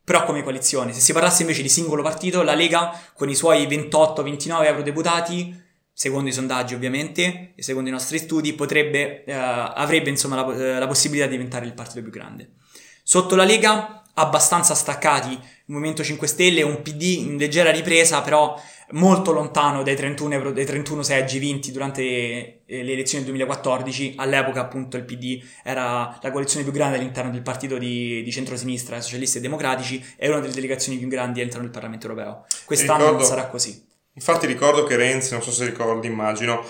Però 0.03 0.23
come 0.23 0.43
coalizione, 0.43 0.93
se 0.93 0.99
si 1.01 1.13
parlasse 1.13 1.41
invece 1.41 1.61
di 1.63 1.67
singolo 1.69 2.01
partito, 2.03 2.41
la 2.43 2.53
Lega 2.53 2.97
con 3.13 3.27
i 3.29 3.35
suoi 3.35 3.65
28-29 3.65 4.65
eurodeputati, 4.67 5.65
secondo 5.91 6.29
i 6.29 6.31
sondaggi 6.31 6.75
ovviamente 6.75 7.53
e 7.55 7.63
secondo 7.63 7.89
i 7.89 7.91
nostri 7.91 8.19
studi, 8.19 8.53
potrebbe, 8.53 9.23
eh, 9.25 9.33
avrebbe 9.33 10.09
insomma 10.09 10.35
la, 10.45 10.53
eh, 10.55 10.79
la 10.79 10.87
possibilità 10.87 11.25
di 11.25 11.35
diventare 11.35 11.65
il 11.65 11.73
partito 11.73 12.01
più 12.03 12.11
grande. 12.11 12.51
Sotto 13.03 13.35
la 13.35 13.43
Lega, 13.43 14.03
abbastanza 14.13 14.75
staccati, 14.75 15.37
Movimento 15.67 16.03
5 16.03 16.27
Stelle, 16.27 16.61
un 16.61 16.81
PD 16.81 17.01
in 17.19 17.37
leggera 17.37 17.71
ripresa, 17.71 18.21
però 18.21 18.57
molto 18.91 19.33
lontano 19.33 19.83
dai 19.83 19.97
31, 19.97 20.33
euro- 20.33 20.51
dai 20.53 20.65
31 20.65 21.03
seggi 21.03 21.39
vinti 21.39 21.73
durante 21.73 22.01
eh, 22.01 22.61
le 22.65 22.93
elezioni 22.93 23.25
del 23.25 23.33
2014. 23.33 24.13
All'epoca, 24.15 24.61
appunto, 24.61 24.95
il 24.95 25.03
PD 25.03 25.43
era 25.63 26.17
la 26.21 26.31
coalizione 26.31 26.63
più 26.63 26.73
grande 26.73 26.97
all'interno 26.97 27.31
del 27.31 27.41
partito 27.41 27.77
di, 27.77 28.23
di 28.23 28.31
centrosinistra, 28.31 29.01
socialisti 29.01 29.39
e 29.39 29.41
democratici, 29.41 30.03
e 30.15 30.29
una 30.29 30.39
delle 30.39 30.53
delegazioni 30.53 30.97
più 30.97 31.07
grandi 31.09 31.39
all'interno 31.39 31.65
del 31.65 31.73
Parlamento 31.73 32.07
europeo. 32.07 32.45
Quest'anno 32.65 32.99
Ricordo- 32.99 33.17
non 33.17 33.27
sarà 33.27 33.47
così. 33.47 33.85
Infatti 34.13 34.47
ricordo 34.47 34.83
che 34.85 34.95
Renzi, 34.95 35.33
non 35.33 35.43
so 35.43 35.51
se 35.51 35.65
ricordi, 35.65 36.07
immagino, 36.07 36.65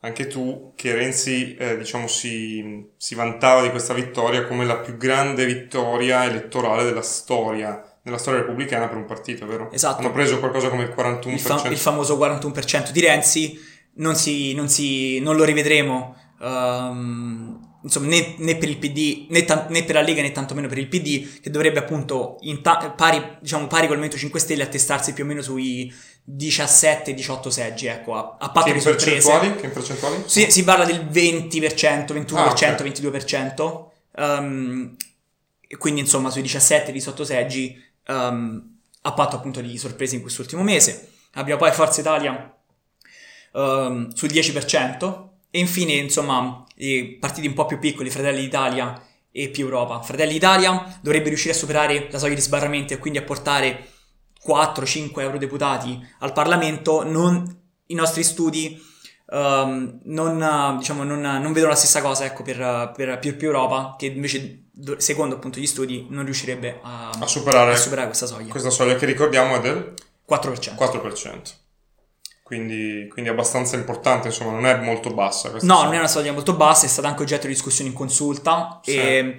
anche 0.00 0.26
tu, 0.26 0.72
che 0.76 0.94
Renzi 0.94 1.56
eh, 1.56 1.78
diciamo 1.78 2.06
si, 2.06 2.86
si 2.96 3.14
vantava 3.14 3.62
di 3.62 3.70
questa 3.70 3.94
vittoria 3.94 4.44
come 4.44 4.64
la 4.64 4.78
più 4.78 4.96
grande 4.96 5.46
vittoria 5.46 6.24
elettorale 6.24 6.84
della 6.84 7.02
storia, 7.02 7.91
della 8.02 8.18
storia 8.18 8.40
repubblicana 8.40 8.88
per 8.88 8.96
un 8.96 9.04
partito, 9.04 9.46
vero? 9.46 9.70
Esatto. 9.70 10.00
Hanno 10.00 10.12
preso 10.12 10.38
qualcosa 10.38 10.68
come 10.68 10.82
il 10.82 10.94
41%. 10.96 11.28
Il, 11.30 11.38
fa- 11.40 11.68
il 11.68 11.76
famoso 11.78 12.16
41% 12.18 12.90
di 12.90 13.00
Renzi 13.00 13.60
non, 13.94 14.16
si, 14.16 14.54
non, 14.54 14.68
si, 14.68 15.20
non 15.20 15.36
lo 15.36 15.44
rivedremo 15.44 16.16
ehm, 16.40 17.70
insomma, 17.84 18.06
né, 18.08 18.34
né 18.38 18.56
per 18.56 18.68
il 18.68 18.78
PD 18.78 19.26
né, 19.30 19.44
tan- 19.44 19.66
né 19.68 19.84
per 19.84 19.94
la 19.96 20.00
Lega 20.02 20.22
né 20.22 20.32
tantomeno 20.32 20.66
per 20.68 20.78
il 20.78 20.88
PD 20.88 21.40
che 21.40 21.50
dovrebbe 21.50 21.78
appunto 21.78 22.38
ta- 22.62 22.92
pari, 22.96 23.36
diciamo, 23.40 23.66
pari 23.66 23.82
col 23.86 23.96
Movimento 23.96 24.16
5 24.16 24.40
Stelle 24.40 24.62
attestarsi 24.62 25.12
più 25.12 25.24
o 25.24 25.26
meno 25.26 25.42
sui 25.42 25.92
17-18 26.28 27.48
seggi 27.48 27.86
ecco 27.86 28.14
a, 28.14 28.36
a 28.38 28.50
patto 28.50 28.66
Che 28.66 28.72
di 28.74 28.80
sorprese? 28.80 29.56
Che 29.56 29.66
in 29.66 29.72
percentuali? 29.72 30.22
si, 30.26 30.50
si 30.50 30.64
parla 30.64 30.84
del 30.84 31.04
20%, 31.06 32.06
21%, 32.12 32.34
Ah, 32.36 32.50
ok. 32.50 32.60
22%. 32.82 33.84
ehm, 34.16 34.96
e 35.68 35.76
quindi 35.76 36.00
insomma 36.00 36.30
sui 36.30 36.42
17-18 36.42 37.22
seggi 37.22 37.82
ehm, 38.06 38.78
a 39.02 39.12
patto 39.12 39.36
appunto 39.36 39.60
di 39.60 39.76
sorprese 39.78 40.16
in 40.16 40.22
quest'ultimo 40.22 40.62
mese. 40.62 41.10
Abbiamo 41.34 41.60
poi 41.60 41.72
Forza 41.72 42.00
Italia 42.00 42.54
ehm, 43.54 44.12
sul 44.12 44.28
10% 44.28 45.28
e 45.50 45.58
infine 45.58 45.92
insomma 45.94 46.64
i 46.76 47.16
partiti 47.20 47.46
un 47.46 47.54
po' 47.54 47.66
più 47.66 47.78
piccoli, 47.78 48.10
Fratelli 48.10 48.40
d'Italia 48.40 49.00
e 49.30 49.48
più 49.48 49.64
Europa. 49.64 50.00
Fratelli 50.02 50.32
d'Italia 50.32 50.98
dovrebbe 51.00 51.28
riuscire 51.28 51.54
a 51.54 51.56
superare 51.56 52.08
la 52.10 52.18
soglia 52.18 52.34
di 52.34 52.40
sbarramento 52.40 52.92
e 52.92 52.98
quindi 52.98 53.18
a 53.18 53.22
portare 53.22 53.88
4-5 54.46 55.20
eurodeputati 55.20 56.06
al 56.20 56.32
Parlamento. 56.32 57.04
Non, 57.04 57.60
I 57.86 57.94
nostri 57.94 58.22
studi 58.22 58.80
ehm, 59.30 60.00
non, 60.04 60.76
diciamo, 60.78 61.02
non, 61.04 61.20
non 61.20 61.52
vedono 61.52 61.72
la 61.72 61.78
stessa 61.78 62.02
cosa 62.02 62.24
ecco, 62.24 62.42
per, 62.42 62.92
per 62.94 63.18
più, 63.18 63.36
più 63.36 63.48
Europa, 63.48 63.94
che 63.98 64.06
invece, 64.06 64.61
secondo 64.98 65.34
appunto 65.36 65.58
gli 65.60 65.66
studi, 65.66 66.06
non 66.10 66.24
riuscirebbe 66.24 66.80
a, 66.82 67.10
A 67.10 67.26
superare 67.26 67.72
a 67.72 67.76
superare 67.76 68.06
questa 68.06 68.26
soglia. 68.26 68.50
Questa 68.50 68.70
soglia 68.70 68.94
che 68.96 69.06
ricordiamo 69.06 69.56
è 69.56 69.60
del 69.60 69.94
4%. 70.28 70.74
4%. 70.78 71.40
Quindi, 72.42 73.08
quindi 73.10 73.30
abbastanza 73.30 73.76
importante, 73.76 74.28
insomma, 74.28 74.50
non 74.52 74.66
è 74.66 74.76
molto 74.76 75.10
bassa 75.14 75.50
questa 75.50 75.66
No, 75.66 75.74
soglia. 75.74 75.86
non 75.86 75.94
è 75.94 75.98
una 75.98 76.08
soglia 76.08 76.32
molto 76.32 76.54
bassa, 76.54 76.84
è 76.86 76.88
stata 76.88 77.08
anche 77.08 77.22
oggetto 77.22 77.46
di 77.46 77.52
discussione 77.52 77.88
in 77.90 77.96
consulta, 77.96 78.80
Sì. 78.82 78.96
e, 78.96 79.36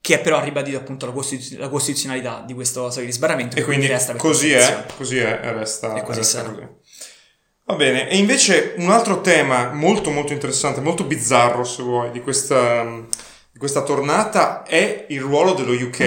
che 0.00 0.18
però 0.18 0.36
ha 0.36 0.42
ribadito 0.42 0.76
appunto 0.76 1.06
la, 1.06 1.12
costitu- 1.12 1.58
la 1.58 1.68
costituzionalità 1.70 2.42
di 2.46 2.52
questo 2.52 2.90
soglia 2.90 3.06
di 3.06 3.12
sbarramento. 3.12 3.56
E 3.56 3.62
quindi 3.64 3.86
resta 3.86 4.12
per 4.12 4.20
così 4.20 4.52
è, 4.52 4.84
così 4.96 5.16
è, 5.18 5.40
e 5.42 5.52
resta, 5.52 5.94
E 5.94 6.02
così 6.02 6.18
resta 6.18 6.38
sarà. 6.40 6.50
così. 6.50 6.66
Va 7.66 7.74
bene, 7.76 8.10
e 8.10 8.18
invece 8.18 8.74
un 8.76 8.90
altro 8.90 9.22
tema 9.22 9.72
molto 9.72 10.10
molto 10.10 10.34
interessante, 10.34 10.82
molto 10.82 11.04
bizzarro 11.04 11.64
se 11.64 11.82
vuoi, 11.82 12.10
di 12.10 12.20
questa, 12.20 12.84
questa 13.56 13.82
tornata 13.82 14.62
è 14.64 15.06
il 15.08 15.20
ruolo 15.20 15.52
dello 15.54 15.72
UK, 15.72 16.00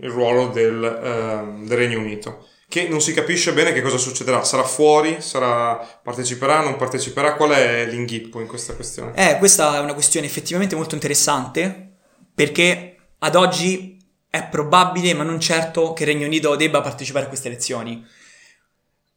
il 0.00 0.10
ruolo 0.10 0.48
del, 0.48 0.82
ehm, 0.82 1.66
del 1.66 1.76
Regno 1.76 1.98
Unito 1.98 2.46
che 2.74 2.88
non 2.88 3.00
si 3.00 3.12
capisce 3.12 3.52
bene 3.52 3.72
che 3.72 3.82
cosa 3.82 3.98
succederà. 3.98 4.42
Sarà 4.42 4.64
fuori? 4.64 5.20
Sarà... 5.20 5.76
parteciperà? 6.02 6.60
Non 6.60 6.76
parteciperà? 6.76 7.34
Qual 7.34 7.50
è 7.50 7.86
l'inghippo 7.86 8.40
in 8.40 8.48
questa 8.48 8.74
questione? 8.74 9.12
Eh, 9.14 9.38
questa 9.38 9.76
è 9.76 9.78
una 9.78 9.94
questione 9.94 10.26
effettivamente 10.26 10.74
molto 10.74 10.94
interessante 10.96 11.98
perché 12.34 12.96
ad 13.18 13.36
oggi 13.36 13.96
è 14.28 14.48
probabile, 14.48 15.14
ma 15.14 15.22
non 15.22 15.38
certo, 15.38 15.92
che 15.92 16.02
il 16.02 16.08
Regno 16.08 16.26
Unito 16.26 16.56
debba 16.56 16.80
partecipare 16.80 17.26
a 17.26 17.28
queste 17.28 17.46
elezioni. 17.46 18.04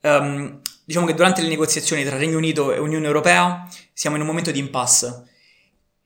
Um, 0.01 0.61
diciamo 0.85 1.07
che 1.07 1.15
durante 1.15 1.41
le 1.41 1.47
negoziazioni 1.47 2.05
tra 2.05 2.15
Regno 2.15 2.37
Unito 2.37 2.71
e 2.71 2.77
Unione 2.77 3.07
Europea 3.07 3.67
siamo 3.91 4.17
in 4.17 4.21
un 4.21 4.27
momento 4.27 4.51
di 4.51 4.59
impasse. 4.59 5.23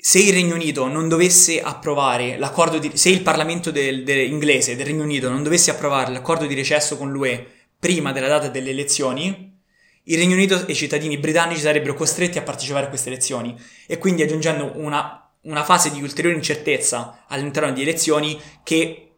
Se 0.04 0.18
il 0.18 0.34
Regno 0.34 0.56
Unito 0.56 0.88
non 0.88 1.08
dovesse 1.08 1.62
approvare 1.62 2.36
l'accordo 2.40 2.80
di... 2.80 2.98
se 2.98 3.10
il 3.10 3.22
Parlamento 3.22 3.70
del, 3.70 4.04
del 4.04 4.32
inglese 4.32 4.76
del 4.76 4.88
Regno 4.88 5.04
Unito 5.04 5.30
non 5.30 5.44
dovesse 5.44 5.70
approvare 5.70 6.12
l'accordo 6.12 6.48
di 6.48 6.56
recesso 6.56 6.98
con 6.98 7.12
l'UE 7.12 7.68
prima 7.78 8.12
della 8.12 8.28
data 8.28 8.48
delle 8.48 8.72
elezioni, 8.72 9.56
il 10.06 10.18
Regno 10.18 10.34
Unito 10.34 10.66
e 10.66 10.72
i 10.72 10.76
cittadini 10.76 11.20
britannici 11.20 11.62
sarebbero 11.62 11.94
costretti 11.94 12.40
a 12.40 12.42
partecipare 12.42 12.88
a 12.88 12.90
queste 12.90 13.10
elezioni 13.10 13.56
e 13.86 14.00
quindi 14.00 14.24
aggiungendo 14.24 14.72
una, 14.78 15.32
una 15.42 15.64
fase 15.64 15.92
di 15.92 16.02
ulteriore 16.02 16.36
incertezza 16.36 17.26
all'interno 17.28 17.72
di 17.72 17.84
elezioni 17.84 18.42
che 18.64 19.18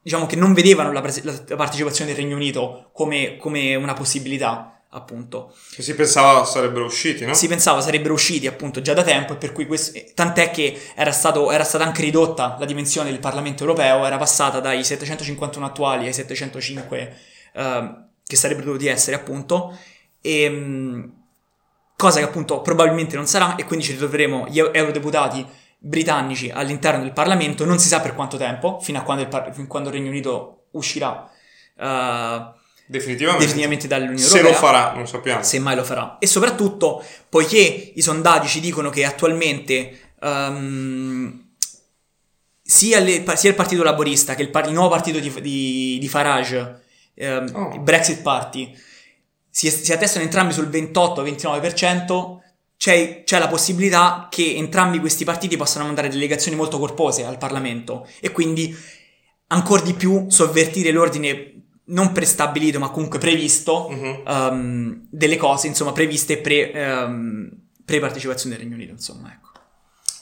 diciamo 0.00 0.26
che 0.26 0.36
non 0.36 0.52
vedevano 0.52 0.92
la, 0.92 1.00
la 1.02 1.56
partecipazione 1.56 2.12
del 2.12 2.22
Regno 2.22 2.36
Unito 2.36 2.90
come, 2.92 3.36
come 3.38 3.74
una 3.74 3.94
possibilità 3.94 4.79
appunto. 4.90 5.54
Che 5.72 5.82
si 5.82 5.94
pensava 5.94 6.44
sarebbero 6.44 6.84
usciti, 6.84 7.24
no? 7.24 7.34
Si 7.34 7.46
pensava 7.48 7.80
sarebbero 7.80 8.14
usciti 8.14 8.46
appunto 8.46 8.80
già 8.80 8.94
da 8.94 9.02
tempo 9.02 9.34
e 9.34 9.36
per 9.36 9.52
cui 9.52 9.66
questo, 9.66 9.98
tant'è 10.14 10.50
che 10.50 10.80
era, 10.94 11.12
stato, 11.12 11.50
era 11.50 11.64
stata 11.64 11.84
anche 11.84 12.02
ridotta 12.02 12.56
la 12.58 12.64
dimensione 12.64 13.10
del 13.10 13.20
Parlamento 13.20 13.62
europeo, 13.62 14.04
era 14.04 14.16
passata 14.16 14.60
dai 14.60 14.84
751 14.84 15.64
attuali 15.64 16.06
ai 16.06 16.12
705 16.12 17.16
eh, 17.52 17.94
che 18.26 18.36
sarebbero 18.36 18.66
dovuti 18.66 18.86
essere 18.86 19.16
appunto, 19.16 19.76
e, 20.20 20.42
ehm, 20.42 21.12
cosa 21.96 22.18
che 22.18 22.24
appunto 22.24 22.60
probabilmente 22.60 23.16
non 23.16 23.26
sarà 23.26 23.56
e 23.56 23.64
quindi 23.64 23.84
ci 23.84 23.92
ritroveremo 23.92 24.46
gli 24.48 24.58
eurodeputati 24.58 25.46
britannici 25.78 26.50
all'interno 26.50 27.02
del 27.02 27.12
Parlamento, 27.12 27.64
non 27.64 27.78
si 27.78 27.88
sa 27.88 28.00
per 28.00 28.14
quanto 28.14 28.36
tempo, 28.36 28.80
fino 28.80 28.98
a 28.98 29.02
quando 29.02 29.22
il, 29.22 29.50
fino 29.52 29.64
a 29.64 29.68
quando 29.68 29.88
il 29.88 29.94
Regno 29.94 30.10
Unito 30.10 30.66
uscirà. 30.72 31.28
Uh, 31.76 32.58
Definitivamente. 32.90 33.44
definitivamente 33.44 33.86
dall'Unione 33.86 34.18
Se 34.18 34.38
Europea. 34.38 34.50
lo 34.50 34.66
farà, 34.66 34.92
non 34.94 35.06
sappiamo. 35.06 35.44
Se 35.44 35.60
mai 35.60 35.76
lo 35.76 35.84
farà. 35.84 36.16
E 36.18 36.26
soprattutto, 36.26 37.04
poiché 37.28 37.92
i 37.94 38.02
sondaggi 38.02 38.48
ci 38.48 38.58
dicono 38.58 38.90
che 38.90 39.04
attualmente 39.04 40.14
um, 40.22 41.50
sia, 42.60 42.98
le, 42.98 43.24
sia, 43.36 43.50
il 43.50 43.54
Partito 43.54 43.84
Laborista 43.84 44.34
che 44.34 44.42
il, 44.42 44.50
il 44.66 44.72
nuovo 44.72 44.88
partito 44.88 45.20
di, 45.20 45.32
di, 45.40 45.98
di 46.00 46.08
Farage, 46.08 46.82
um, 47.14 47.50
oh. 47.54 47.74
il 47.74 47.80
Brexit 47.80 48.22
Party, 48.22 48.76
si, 49.48 49.70
si 49.70 49.92
attestano 49.92 50.24
entrambi 50.24 50.52
sul 50.52 50.68
28-29%, 50.68 52.38
c'è, 52.76 53.22
c'è, 53.22 53.38
la 53.38 53.46
possibilità 53.46 54.26
che 54.28 54.56
entrambi 54.56 54.98
questi 54.98 55.24
partiti 55.24 55.56
possano 55.56 55.84
mandare 55.84 56.08
delegazioni 56.08 56.56
molto 56.56 56.80
corpose 56.80 57.24
al 57.24 57.38
Parlamento 57.38 58.08
e 58.18 58.32
quindi 58.32 58.76
ancora 59.46 59.82
di 59.82 59.94
più 59.94 60.28
sovvertire 60.28 60.90
l'ordine 60.90 61.54
non 61.90 62.12
prestabilito 62.12 62.78
ma 62.78 62.90
comunque 62.90 63.18
previsto 63.18 63.86
uh-huh. 63.88 64.22
um, 64.26 65.06
delle 65.10 65.36
cose 65.36 65.66
insomma 65.66 65.92
previste 65.92 66.38
pre, 66.38 66.72
um, 66.74 67.48
pre-partecipazione 67.84 68.56
del 68.56 68.64
Regno 68.64 68.76
Unito 68.76 68.92
insomma 68.92 69.32
ecco 69.32 69.50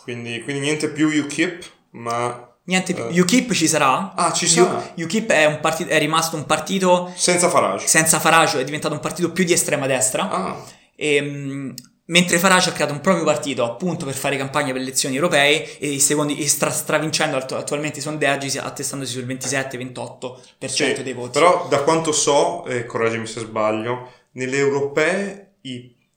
quindi, 0.02 0.42
quindi 0.42 0.62
niente 0.62 0.90
più 0.90 1.08
UKIP 1.08 1.64
ma 1.90 2.48
Niente 2.68 2.92
più. 2.92 3.04
Uh, 3.04 3.20
UKIP 3.20 3.52
ci 3.52 3.66
sarà. 3.66 4.12
Ah, 4.14 4.30
ci 4.30 4.46
sarà. 4.46 4.92
U- 4.94 5.02
UKIP 5.02 5.30
è, 5.30 5.46
un 5.46 5.58
partito, 5.60 5.88
è 5.88 5.98
rimasto 5.98 6.37
un 6.37 6.44
partito. 6.44 7.10
Senza 7.16 7.48
Farage. 7.48 7.87
Senza 7.87 8.20
Farage, 8.20 8.60
è 8.60 8.64
diventato 8.64 8.92
un 8.92 9.00
partito 9.00 9.32
più 9.32 9.44
di 9.44 9.54
estrema 9.54 9.87
destra. 9.87 10.30
Ah. 10.30 10.64
E, 10.94 11.18
um, 11.18 11.75
mentre 12.09 12.38
Farage 12.38 12.71
ha 12.71 12.73
creato 12.73 12.93
un 12.93 13.00
proprio 13.00 13.25
partito 13.25 13.65
appunto 13.65 14.05
per 14.05 14.15
fare 14.15 14.37
campagna 14.37 14.73
per 14.73 14.77
le 14.77 14.83
elezioni 14.83 15.15
europee 15.17 15.79
e, 15.79 15.99
secondi, 15.99 16.38
e 16.38 16.49
stra, 16.49 16.71
stravincendo 16.71 17.37
attualmente 17.37 17.99
i 17.99 18.03
sondaggi 18.03 18.59
attestandosi 18.59 19.12
sul 19.12 19.27
27-28% 19.27 20.66
sì, 20.66 21.03
dei 21.03 21.12
voti. 21.12 21.38
Però 21.38 21.66
da 21.68 21.83
quanto 21.83 22.12
so, 22.12 22.64
e 22.66 22.85
correggimi 22.87 23.27
se 23.27 23.40
sbaglio, 23.40 24.11
nelle 24.33 24.57
europee 24.57 25.57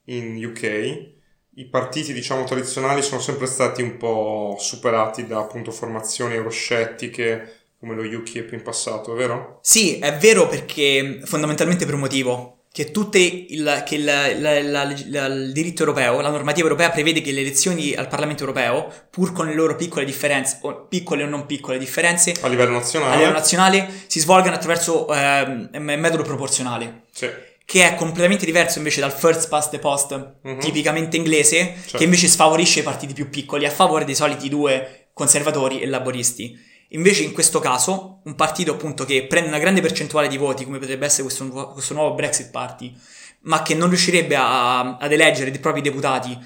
in 0.04 0.44
UK 0.44 1.10
i 1.56 1.66
partiti 1.66 2.14
diciamo 2.14 2.44
tradizionali 2.44 3.02
sono 3.02 3.20
sempre 3.20 3.46
stati 3.46 3.82
un 3.82 3.98
po' 3.98 4.56
superati 4.58 5.26
da 5.26 5.38
appunto 5.40 5.70
formazioni 5.70 6.34
euroscettiche 6.34 7.56
come 7.78 7.94
lo 7.96 8.02
UKIP 8.02 8.52
in 8.52 8.62
passato, 8.62 9.12
è 9.12 9.16
vero? 9.16 9.58
Sì, 9.60 9.98
è 9.98 10.16
vero 10.16 10.46
perché 10.46 11.20
fondamentalmente 11.24 11.84
per 11.84 11.94
un 11.94 12.00
motivo 12.00 12.61
che, 12.72 12.90
il, 12.90 13.82
che 13.84 13.98
la, 13.98 14.34
la, 14.38 14.62
la, 14.62 15.26
il 15.26 15.52
diritto 15.52 15.82
europeo, 15.82 16.22
la 16.22 16.30
normativa 16.30 16.66
europea 16.66 16.88
prevede 16.88 17.20
che 17.20 17.30
le 17.30 17.40
elezioni 17.40 17.92
al 17.92 18.08
Parlamento 18.08 18.44
europeo, 18.44 18.90
pur 19.10 19.32
con 19.32 19.46
le 19.46 19.54
loro 19.54 19.76
piccole 19.76 20.06
differenze, 20.06 20.58
o 20.62 20.86
piccole 20.86 21.22
o 21.22 21.26
non 21.26 21.44
piccole 21.44 21.76
differenze, 21.76 22.34
a 22.40 22.48
livello 22.48 22.72
nazionale, 22.72 23.12
a 23.12 23.16
livello 23.16 23.36
nazionale 23.36 23.88
si 24.06 24.20
svolgano 24.20 24.56
attraverso 24.56 25.06
eh, 25.12 25.68
metodo 25.78 26.22
proporzionale. 26.22 27.02
Sì. 27.12 27.28
Che 27.64 27.88
è 27.88 27.94
completamente 27.94 28.46
diverso 28.46 28.78
invece 28.78 29.00
dal 29.00 29.12
first 29.12 29.48
past 29.48 29.70
the 29.70 29.78
post, 29.78 30.36
uh-huh. 30.42 30.56
tipicamente 30.56 31.18
inglese, 31.18 31.74
certo. 31.74 31.98
che 31.98 32.04
invece 32.04 32.26
sfavorisce 32.26 32.80
i 32.80 32.82
partiti 32.82 33.12
più 33.12 33.28
piccoli 33.28 33.66
a 33.66 33.70
favore 33.70 34.06
dei 34.06 34.14
soliti 34.14 34.48
due 34.48 35.08
conservatori 35.12 35.80
e 35.80 35.86
laboristi. 35.86 36.58
Invece 36.94 37.22
in 37.22 37.32
questo 37.32 37.58
caso 37.58 38.20
un 38.24 38.34
partito 38.34 38.72
appunto 38.72 39.04
che 39.04 39.26
prende 39.26 39.48
una 39.48 39.58
grande 39.58 39.80
percentuale 39.80 40.28
di 40.28 40.36
voti 40.36 40.64
come 40.64 40.78
potrebbe 40.78 41.06
essere 41.06 41.22
questo, 41.22 41.44
nuovo, 41.44 41.72
questo 41.72 41.94
nuovo 41.94 42.14
Brexit 42.14 42.50
Party, 42.50 42.94
ma 43.42 43.62
che 43.62 43.74
non 43.74 43.88
riuscirebbe 43.88 44.36
a, 44.36 44.96
ad 44.96 45.12
eleggere 45.12 45.50
i 45.50 45.58
propri 45.58 45.80
deputati 45.80 46.38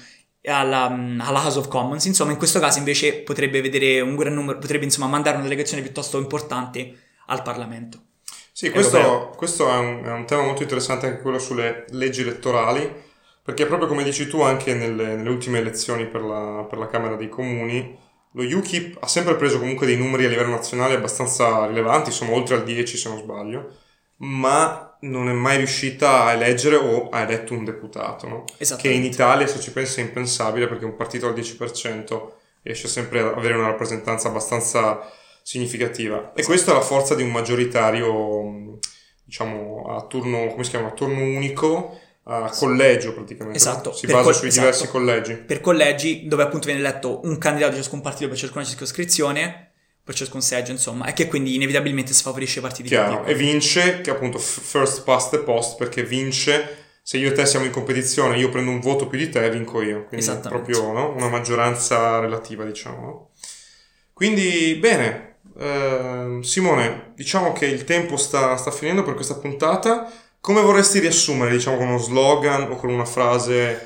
alla, 0.45 0.85
alla, 0.85 1.43
House 1.43 1.59
of 1.59 1.67
Commons, 1.67 2.05
insomma 2.05 2.31
in 2.31 2.37
questo 2.37 2.59
caso 2.59 2.77
invece 2.77 3.15
potrebbe 3.15 3.61
vedere 3.61 3.99
un 3.99 4.15
gran 4.15 4.33
numero, 4.33 4.57
potrebbe 4.57 4.85
insomma 4.85 5.07
mandare 5.07 5.35
una 5.35 5.45
delegazione 5.45 5.83
piuttosto 5.83 6.17
importante 6.17 6.95
al 7.27 7.41
Parlamento. 7.41 7.99
Sì, 8.53 8.71
questo, 8.71 9.33
questo 9.35 9.69
è, 9.69 9.77
un, 9.77 10.03
è, 10.03 10.11
un, 10.11 10.25
tema 10.25 10.43
molto 10.43 10.63
interessante 10.63 11.05
anche 11.05 11.21
quello 11.21 11.37
sulle 11.37 11.85
leggi 11.89 12.21
elettorali, 12.21 12.91
perché 13.43 13.65
proprio 13.65 13.87
come 13.87 14.03
dici 14.03 14.27
tu 14.27 14.41
anche 14.41 14.73
nelle, 14.73 15.15
nelle 15.15 15.29
ultime 15.29 15.59
elezioni 15.59 16.07
per 16.07 16.21
la, 16.21 16.65
per 16.67 16.79
la 16.79 16.87
Camera 16.87 17.15
dei 17.15 17.29
Comuni, 17.29 17.95
lo 18.37 18.57
UKIP 18.57 18.97
ha 18.99 19.07
sempre 19.07 19.35
preso 19.35 19.57
comunque 19.57 19.87
dei 19.87 19.97
numeri 19.97 20.25
a 20.25 20.29
livello 20.29 20.51
nazionale 20.51 20.93
abbastanza 20.93 21.65
rilevanti, 21.65 22.09
insomma 22.09 22.33
oltre 22.33 22.55
al 22.55 22.63
10 22.63 22.95
se 22.95 23.09
non 23.09 23.17
sbaglio, 23.17 23.75
ma 24.17 24.95
non 25.01 25.27
è 25.27 25.33
mai 25.33 25.57
riuscita 25.57 26.25
a 26.25 26.33
eleggere 26.33 26.75
o 26.75 27.09
ha 27.09 27.21
eletto 27.21 27.53
un 27.53 27.63
deputato, 27.63 28.27
no? 28.27 28.43
Che 28.57 28.89
in 28.89 29.03
Italia, 29.03 29.47
se 29.47 29.59
ci 29.59 29.71
pensi, 29.71 30.01
è 30.01 30.03
impensabile 30.03 30.67
perché 30.67 30.85
un 30.85 30.95
partito 30.95 31.27
al 31.27 31.33
10% 31.33 32.31
riesce 32.61 32.87
sempre 32.87 33.21
ad 33.21 33.37
avere 33.37 33.55
una 33.55 33.67
rappresentanza 33.67 34.27
abbastanza 34.27 35.01
significativa. 35.41 36.17
Esatto. 36.17 36.39
E 36.39 36.43
questa 36.43 36.71
è 36.71 36.73
la 36.75 36.81
forza 36.81 37.15
di 37.15 37.23
un 37.23 37.31
maggioritario, 37.31 38.77
diciamo, 39.23 39.85
a 39.87 40.05
turno, 40.05 40.47
come 40.47 40.63
si 40.63 40.69
chiama, 40.69 40.89
a 40.89 40.91
turno 40.91 41.21
unico, 41.23 41.99
a 42.27 42.49
collegio 42.49 43.13
praticamente. 43.13 43.57
Esatto. 43.57 43.93
Si 43.93 44.05
basa 44.05 44.23
col- 44.23 44.35
sui 44.35 44.47
esatto. 44.49 44.65
diversi 44.65 44.87
collegi. 44.87 45.33
Per 45.35 45.61
collegi 45.61 46.27
dove 46.27 46.43
appunto 46.43 46.65
viene 46.65 46.81
eletto 46.81 47.21
un 47.23 47.37
candidato 47.37 47.71
di 47.71 47.77
ciascun 47.77 48.01
partito 48.01 48.27
per 48.27 48.37
ciascuna 48.37 48.63
circoscrizione, 48.63 49.71
per 50.03 50.15
ciascun 50.15 50.41
seggio 50.41 50.71
insomma, 50.71 51.05
e 51.05 51.13
che 51.13 51.27
quindi 51.27 51.55
inevitabilmente 51.55 52.13
sfavorisce 52.13 52.59
i 52.59 52.61
partiti 52.61 52.89
Chiaro, 52.89 53.25
e 53.25 53.33
vince, 53.33 54.01
che 54.01 54.09
appunto 54.09 54.37
first 54.39 55.03
past 55.03 55.31
the 55.31 55.39
post, 55.39 55.77
perché 55.77 56.03
vince 56.03 56.85
se 57.07 57.17
io 57.17 57.29
e 57.29 57.31
te 57.31 57.45
siamo 57.45 57.63
in 57.63 57.71
competizione, 57.71 58.37
io 58.37 58.49
prendo 58.49 58.69
un 58.69 58.81
voto 58.81 59.07
più 59.07 59.17
di 59.17 59.29
te, 59.29 59.49
vinco 59.49 59.81
io. 59.81 60.03
Quindi 60.03 60.25
è 60.27 60.39
proprio 60.39 60.91
no? 60.91 61.13
una 61.15 61.29
maggioranza 61.29 62.19
relativa, 62.19 62.65
diciamo. 62.65 63.31
Quindi, 64.11 64.75
bene, 64.75 65.37
eh, 65.57 66.39
Simone, 66.41 67.13
diciamo 67.15 67.53
che 67.53 67.65
il 67.65 67.85
tempo 67.85 68.17
sta, 68.17 68.57
sta 68.57 68.71
finendo 68.71 69.03
per 69.03 69.13
questa 69.13 69.35
puntata. 69.35 70.11
Come 70.47 70.61
vorresti 70.61 70.99
riassumere, 70.99 71.51
diciamo, 71.51 71.75
con 71.75 71.89
uno 71.89 71.97
slogan 71.97 72.71
o 72.71 72.77
con 72.77 72.89
una 72.89 73.03
frase 73.03 73.85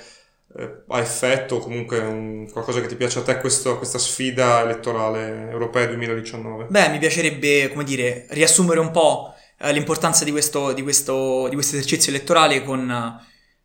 eh, 0.56 0.84
a 0.89 1.00
effetto 1.00 1.56
o 1.56 1.60
comunque 1.60 1.97
un, 1.97 2.47
qualcosa 2.52 2.80
che 2.82 2.86
ti 2.86 2.95
piace 2.95 3.17
a 3.17 3.24
te 3.24 3.39
questo, 3.39 3.78
questa 3.78 3.97
sfida 3.97 4.62
elettorale 4.62 5.50
europea 5.50 5.88
2019? 5.88 6.67
Beh, 6.69 6.89
mi 6.89 7.00
piacerebbe, 7.00 7.71
come 7.71 7.84
dire, 7.84 8.28
riassumere 8.30 8.80
un 8.80 8.91
po' 8.91 9.34
eh, 9.60 9.74
l'importanza 9.74 10.24
di 10.24 10.30
questo, 10.30 10.71
di, 10.71 10.84
questo, 10.84 11.47
di 11.47 11.56
questo 11.56 11.78
esercizio 11.78 12.12
elettorale 12.12 12.63
con... 12.63 13.19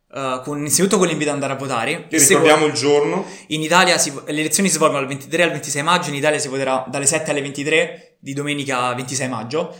Uh, 0.09 0.41
con, 0.41 0.57
innanzitutto 0.57 0.97
con 0.97 1.05
l'invito 1.05 1.29
ad 1.29 1.35
andare 1.35 1.53
a 1.53 1.57
votare. 1.57 2.07
E 2.09 2.17
ricordiamo 2.17 2.65
il 2.65 2.71
giorno. 2.71 3.25
In 3.47 3.61
Italia 3.61 3.97
si, 3.97 4.11
le 4.13 4.39
elezioni 4.39 4.69
si 4.69 4.75
svolgono 4.75 5.01
dal 5.01 5.09
23 5.09 5.43
al 5.43 5.51
26 5.51 5.83
maggio, 5.83 6.09
in 6.09 6.15
Italia 6.15 6.39
si 6.39 6.47
voterà 6.47 6.85
dalle 6.87 7.05
7 7.05 7.29
alle 7.29 7.41
23 7.41 8.15
di 8.17 8.33
domenica 8.33 8.93
26 8.95 9.27
maggio 9.27 9.75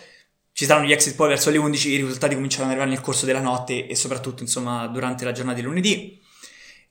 ci 0.57 0.65
saranno 0.65 0.87
gli 0.87 0.91
exit 0.91 1.13
poll 1.13 1.27
verso 1.27 1.51
le 1.51 1.59
11, 1.59 1.87
i 1.87 1.97
risultati 1.97 2.33
cominciano 2.33 2.63
ad 2.63 2.71
arrivare 2.71 2.89
nel 2.89 2.99
corso 2.99 3.27
della 3.27 3.39
notte 3.39 3.85
e 3.85 3.93
soprattutto 3.93 4.41
insomma 4.41 4.87
durante 4.87 5.23
la 5.23 5.31
giornata 5.31 5.59
di 5.59 5.63
lunedì. 5.63 6.19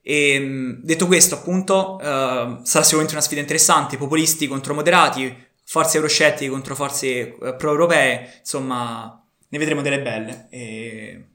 E 0.01 0.39
mh, 0.39 0.79
detto 0.83 1.05
questo, 1.05 1.35
appunto, 1.35 1.99
eh, 1.99 2.59
sarà 2.63 2.83
sicuramente 2.83 3.11
una 3.11 3.21
sfida 3.21 3.41
interessante, 3.41 3.97
populisti 3.97 4.47
contro 4.47 4.73
moderati, 4.73 5.35
forze 5.65 5.97
euroscettiche 5.97 6.49
contro 6.49 6.75
forze 6.75 7.35
eh, 7.35 7.55
pro-europee, 7.55 8.35
insomma, 8.39 9.21
ne 9.49 9.57
vedremo 9.57 9.81
delle 9.81 10.01
belle. 10.01 10.47
E, 10.49 11.25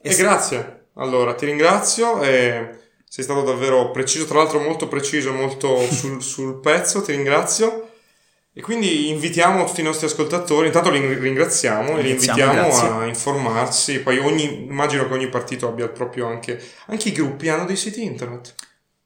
e 0.00 0.14
grazie, 0.14 0.90
allora 0.94 1.34
ti 1.34 1.44
ringrazio. 1.44 2.22
E 2.22 2.82
sei 3.08 3.24
stato 3.24 3.42
davvero 3.42 3.90
preciso, 3.90 4.26
tra 4.26 4.38
l'altro 4.38 4.60
molto 4.60 4.86
preciso, 4.86 5.32
molto 5.32 5.76
sul, 5.90 6.22
sul 6.22 6.60
pezzo, 6.60 7.02
ti 7.02 7.10
ringrazio. 7.10 7.94
E 8.58 8.62
quindi 8.62 9.10
invitiamo 9.10 9.66
tutti 9.66 9.82
i 9.82 9.84
nostri 9.84 10.06
ascoltatori, 10.06 10.68
intanto 10.68 10.88
li 10.88 11.12
ringraziamo 11.12 11.98
e 11.98 12.02
li 12.02 12.10
invitiamo 12.12 12.52
grazie. 12.54 12.88
a 12.88 13.04
informarsi, 13.04 14.00
poi 14.00 14.16
ogni, 14.16 14.64
immagino 14.64 15.06
che 15.06 15.12
ogni 15.12 15.28
partito 15.28 15.68
abbia 15.68 15.84
il 15.84 15.90
proprio 15.90 16.26
anche, 16.26 16.58
anche 16.86 17.10
i 17.10 17.12
gruppi 17.12 17.50
hanno 17.50 17.66
dei 17.66 17.76
siti 17.76 18.02
internet. 18.02 18.54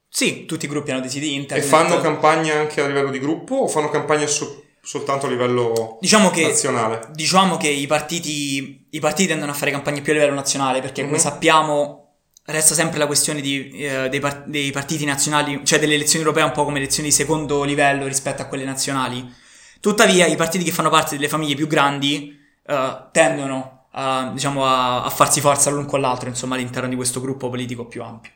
Sì, 0.07 0.45
tutti 0.45 0.63
i 0.63 0.69
gruppi 0.69 0.91
hanno 0.91 1.01
dei 1.01 1.09
siti 1.09 1.33
internet. 1.33 1.67
E 1.67 1.69
fanno 1.69 1.99
campagna 1.99 2.59
anche 2.59 2.79
a 2.79 2.87
livello 2.87 3.09
di 3.09 3.19
gruppo 3.19 3.55
o 3.55 3.67
fanno 3.67 3.89
campagna 3.89 4.25
so, 4.25 4.63
soltanto 4.81 5.25
a 5.25 5.29
livello 5.29 5.97
diciamo 5.99 6.29
che, 6.29 6.43
nazionale? 6.43 7.09
Diciamo 7.11 7.57
che 7.57 7.67
i 7.67 7.87
partiti, 7.87 8.87
i 8.89 8.99
partiti 9.01 9.27
tendono 9.27 9.51
a 9.51 9.55
fare 9.55 9.71
campagne 9.71 9.99
più 9.99 10.13
a 10.13 10.15
livello 10.15 10.33
nazionale 10.33 10.79
perché 10.79 11.01
mm-hmm. 11.01 11.11
come 11.11 11.21
mhm. 11.21 11.29
sappiamo 11.29 12.01
resta 12.45 12.73
sempre 12.73 12.99
la 12.99 13.05
questione 13.05 13.41
di, 13.41 13.69
eh, 13.71 14.07
dei, 14.07 14.21
par- 14.21 14.45
dei, 14.47 14.71
partiti 14.71 15.03
nazionali, 15.03 15.59
cioè 15.65 15.77
delle 15.77 15.95
elezioni 15.95 16.23
europee 16.23 16.45
un 16.45 16.53
po' 16.53 16.63
come 16.63 16.77
elezioni 16.77 17.09
di 17.09 17.13
secondo 17.13 17.63
livello 17.63 18.07
rispetto 18.07 18.41
a 18.41 18.45
quelle 18.45 18.63
nazionali. 18.63 19.39
Tuttavia 19.81 20.27
i 20.27 20.35
partiti 20.35 20.63
che 20.63 20.71
fanno 20.71 20.89
parte 20.89 21.15
delle 21.15 21.27
famiglie 21.27 21.55
più 21.55 21.65
grandi 21.67 22.39
eh, 22.65 22.97
tendono 23.11 23.87
a, 23.93 24.29
diciamo, 24.31 24.65
a, 24.65 25.03
a, 25.03 25.09
farsi 25.09 25.41
forza 25.41 25.71
l'un 25.71 25.85
con 25.85 25.99
l'altro 25.99 26.29
insomma, 26.29 26.55
all'interno 26.55 26.87
di 26.87 26.95
questo 26.95 27.19
gruppo 27.19 27.49
politico 27.49 27.85
più 27.85 28.03
ampio. 28.03 28.31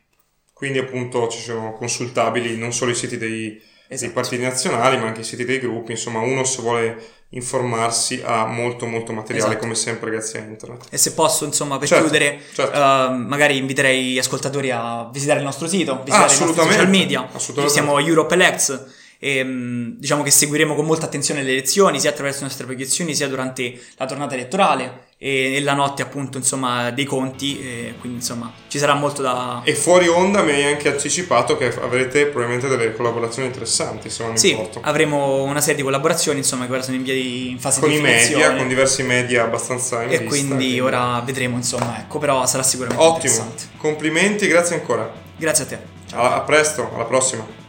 Quindi 0.52 0.80
appunto 0.80 1.28
ci 1.28 1.40
sono 1.40 1.74
consultabili 1.74 2.58
non 2.58 2.74
solo 2.74 2.92
i 2.92 2.96
siti 2.96 3.18
dei, 3.18 3.62
esatto. 3.88 4.06
dei 4.06 4.10
partiti 4.10 4.42
nazionali 4.42 4.98
ma 4.98 5.06
anche 5.06 5.22
i 5.22 5.24
siti 5.24 5.46
dei 5.46 5.60
gruppi, 5.60 5.92
insomma 5.92 6.20
uno 6.20 6.44
se 6.44 6.62
vuole 6.62 7.04
informarsi 7.30 8.22
ha 8.24 8.46
molto 8.46 8.86
molto 8.86 9.12
materiale 9.12 9.50
esatto. 9.50 9.62
come 9.62 9.76
sempre 9.76 10.10
grazie 10.10 10.40
a 10.40 10.44
internet. 10.44 10.88
E 10.90 10.98
se 10.98 11.14
posso 11.14 11.46
insomma 11.46 11.78
per 11.78 11.88
certo, 11.88 12.06
chiudere 12.06 12.42
certo. 12.54 12.78
Uh, 12.78 13.14
magari 13.16 13.58
inviterei 13.58 14.14
gli 14.14 14.18
ascoltatori 14.18 14.72
a 14.72 15.08
visitare 15.12 15.40
il 15.40 15.46
nostro 15.46 15.68
sito, 15.68 16.02
visitare 16.04 16.32
ah, 16.32 16.36
i 16.36 16.40
nostri 16.40 16.64
social 16.64 16.90
media, 16.90 17.30
siamo 17.68 18.00
Europe 18.00 18.34
Elects 18.34 19.04
e, 19.26 19.38
ehm, 19.38 19.96
diciamo 19.98 20.22
che 20.22 20.30
seguiremo 20.30 20.76
con 20.76 20.86
molta 20.86 21.08
attenzione 21.08 21.42
le 21.42 21.50
elezioni 21.50 22.00
sia 22.00 22.12
attraverso 22.12 22.42
le 22.42 22.46
nostre 22.46 22.66
proiezioni 22.66 23.16
sia 23.16 23.28
durante 23.28 23.82
la 23.98 24.06
tornata 24.06 24.36
elettorale 24.36 25.08
e, 25.18 25.56
e 25.56 25.62
la 25.62 25.74
notte 25.74 26.04
appunto 26.04 26.38
insomma 26.38 26.92
dei 26.92 27.06
conti 27.06 27.60
e 27.60 27.96
quindi 28.00 28.20
insomma 28.20 28.54
ci 28.68 28.78
sarà 28.78 28.94
molto 28.94 29.24
da 29.24 29.62
e 29.64 29.74
fuori 29.74 30.08
onda 30.08 30.44
mi 30.44 30.52
hai 30.52 30.66
anche 30.66 30.90
anticipato 30.90 31.58
che 31.58 31.74
avrete 31.82 32.28
probabilmente 32.28 32.68
delle 32.68 32.94
collaborazioni 32.94 33.48
interessanti 33.48 34.12
se 34.12 34.24
non 34.24 34.38
sì, 34.38 34.52
importo. 34.52 34.82
avremo 34.84 35.42
una 35.42 35.62
serie 35.62 35.78
di 35.78 35.82
collaborazioni 35.82 36.38
insomma 36.40 36.68
che 36.68 36.74
ora 36.74 36.84
sono 36.84 36.98
in 36.98 37.04
via 37.04 37.14
di 37.14 37.50
in 37.50 37.60
fase 37.60 37.80
con 37.80 37.90
di 37.90 37.98
i 37.98 38.02
media 38.02 38.54
con 38.54 38.68
diversi 38.68 39.02
media 39.02 39.46
abbastanza 39.46 40.04
in 40.04 40.12
e 40.12 40.18
vista, 40.20 40.26
quindi, 40.28 40.56
quindi 40.56 40.80
ora 40.80 41.20
vedremo 41.26 41.56
insomma 41.56 42.00
ecco 42.00 42.20
però 42.20 42.46
sarà 42.46 42.62
sicuramente 42.62 43.04
ottimo. 43.04 43.54
complimenti 43.78 44.48
grazie 44.48 44.76
ancora. 44.76 45.24
Grazie 45.38 45.64
a 45.64 45.68
te. 45.68 45.80
A, 46.12 46.36
a 46.36 46.42
presto 46.42 46.92
alla 46.94 47.06
prossima 47.06 47.65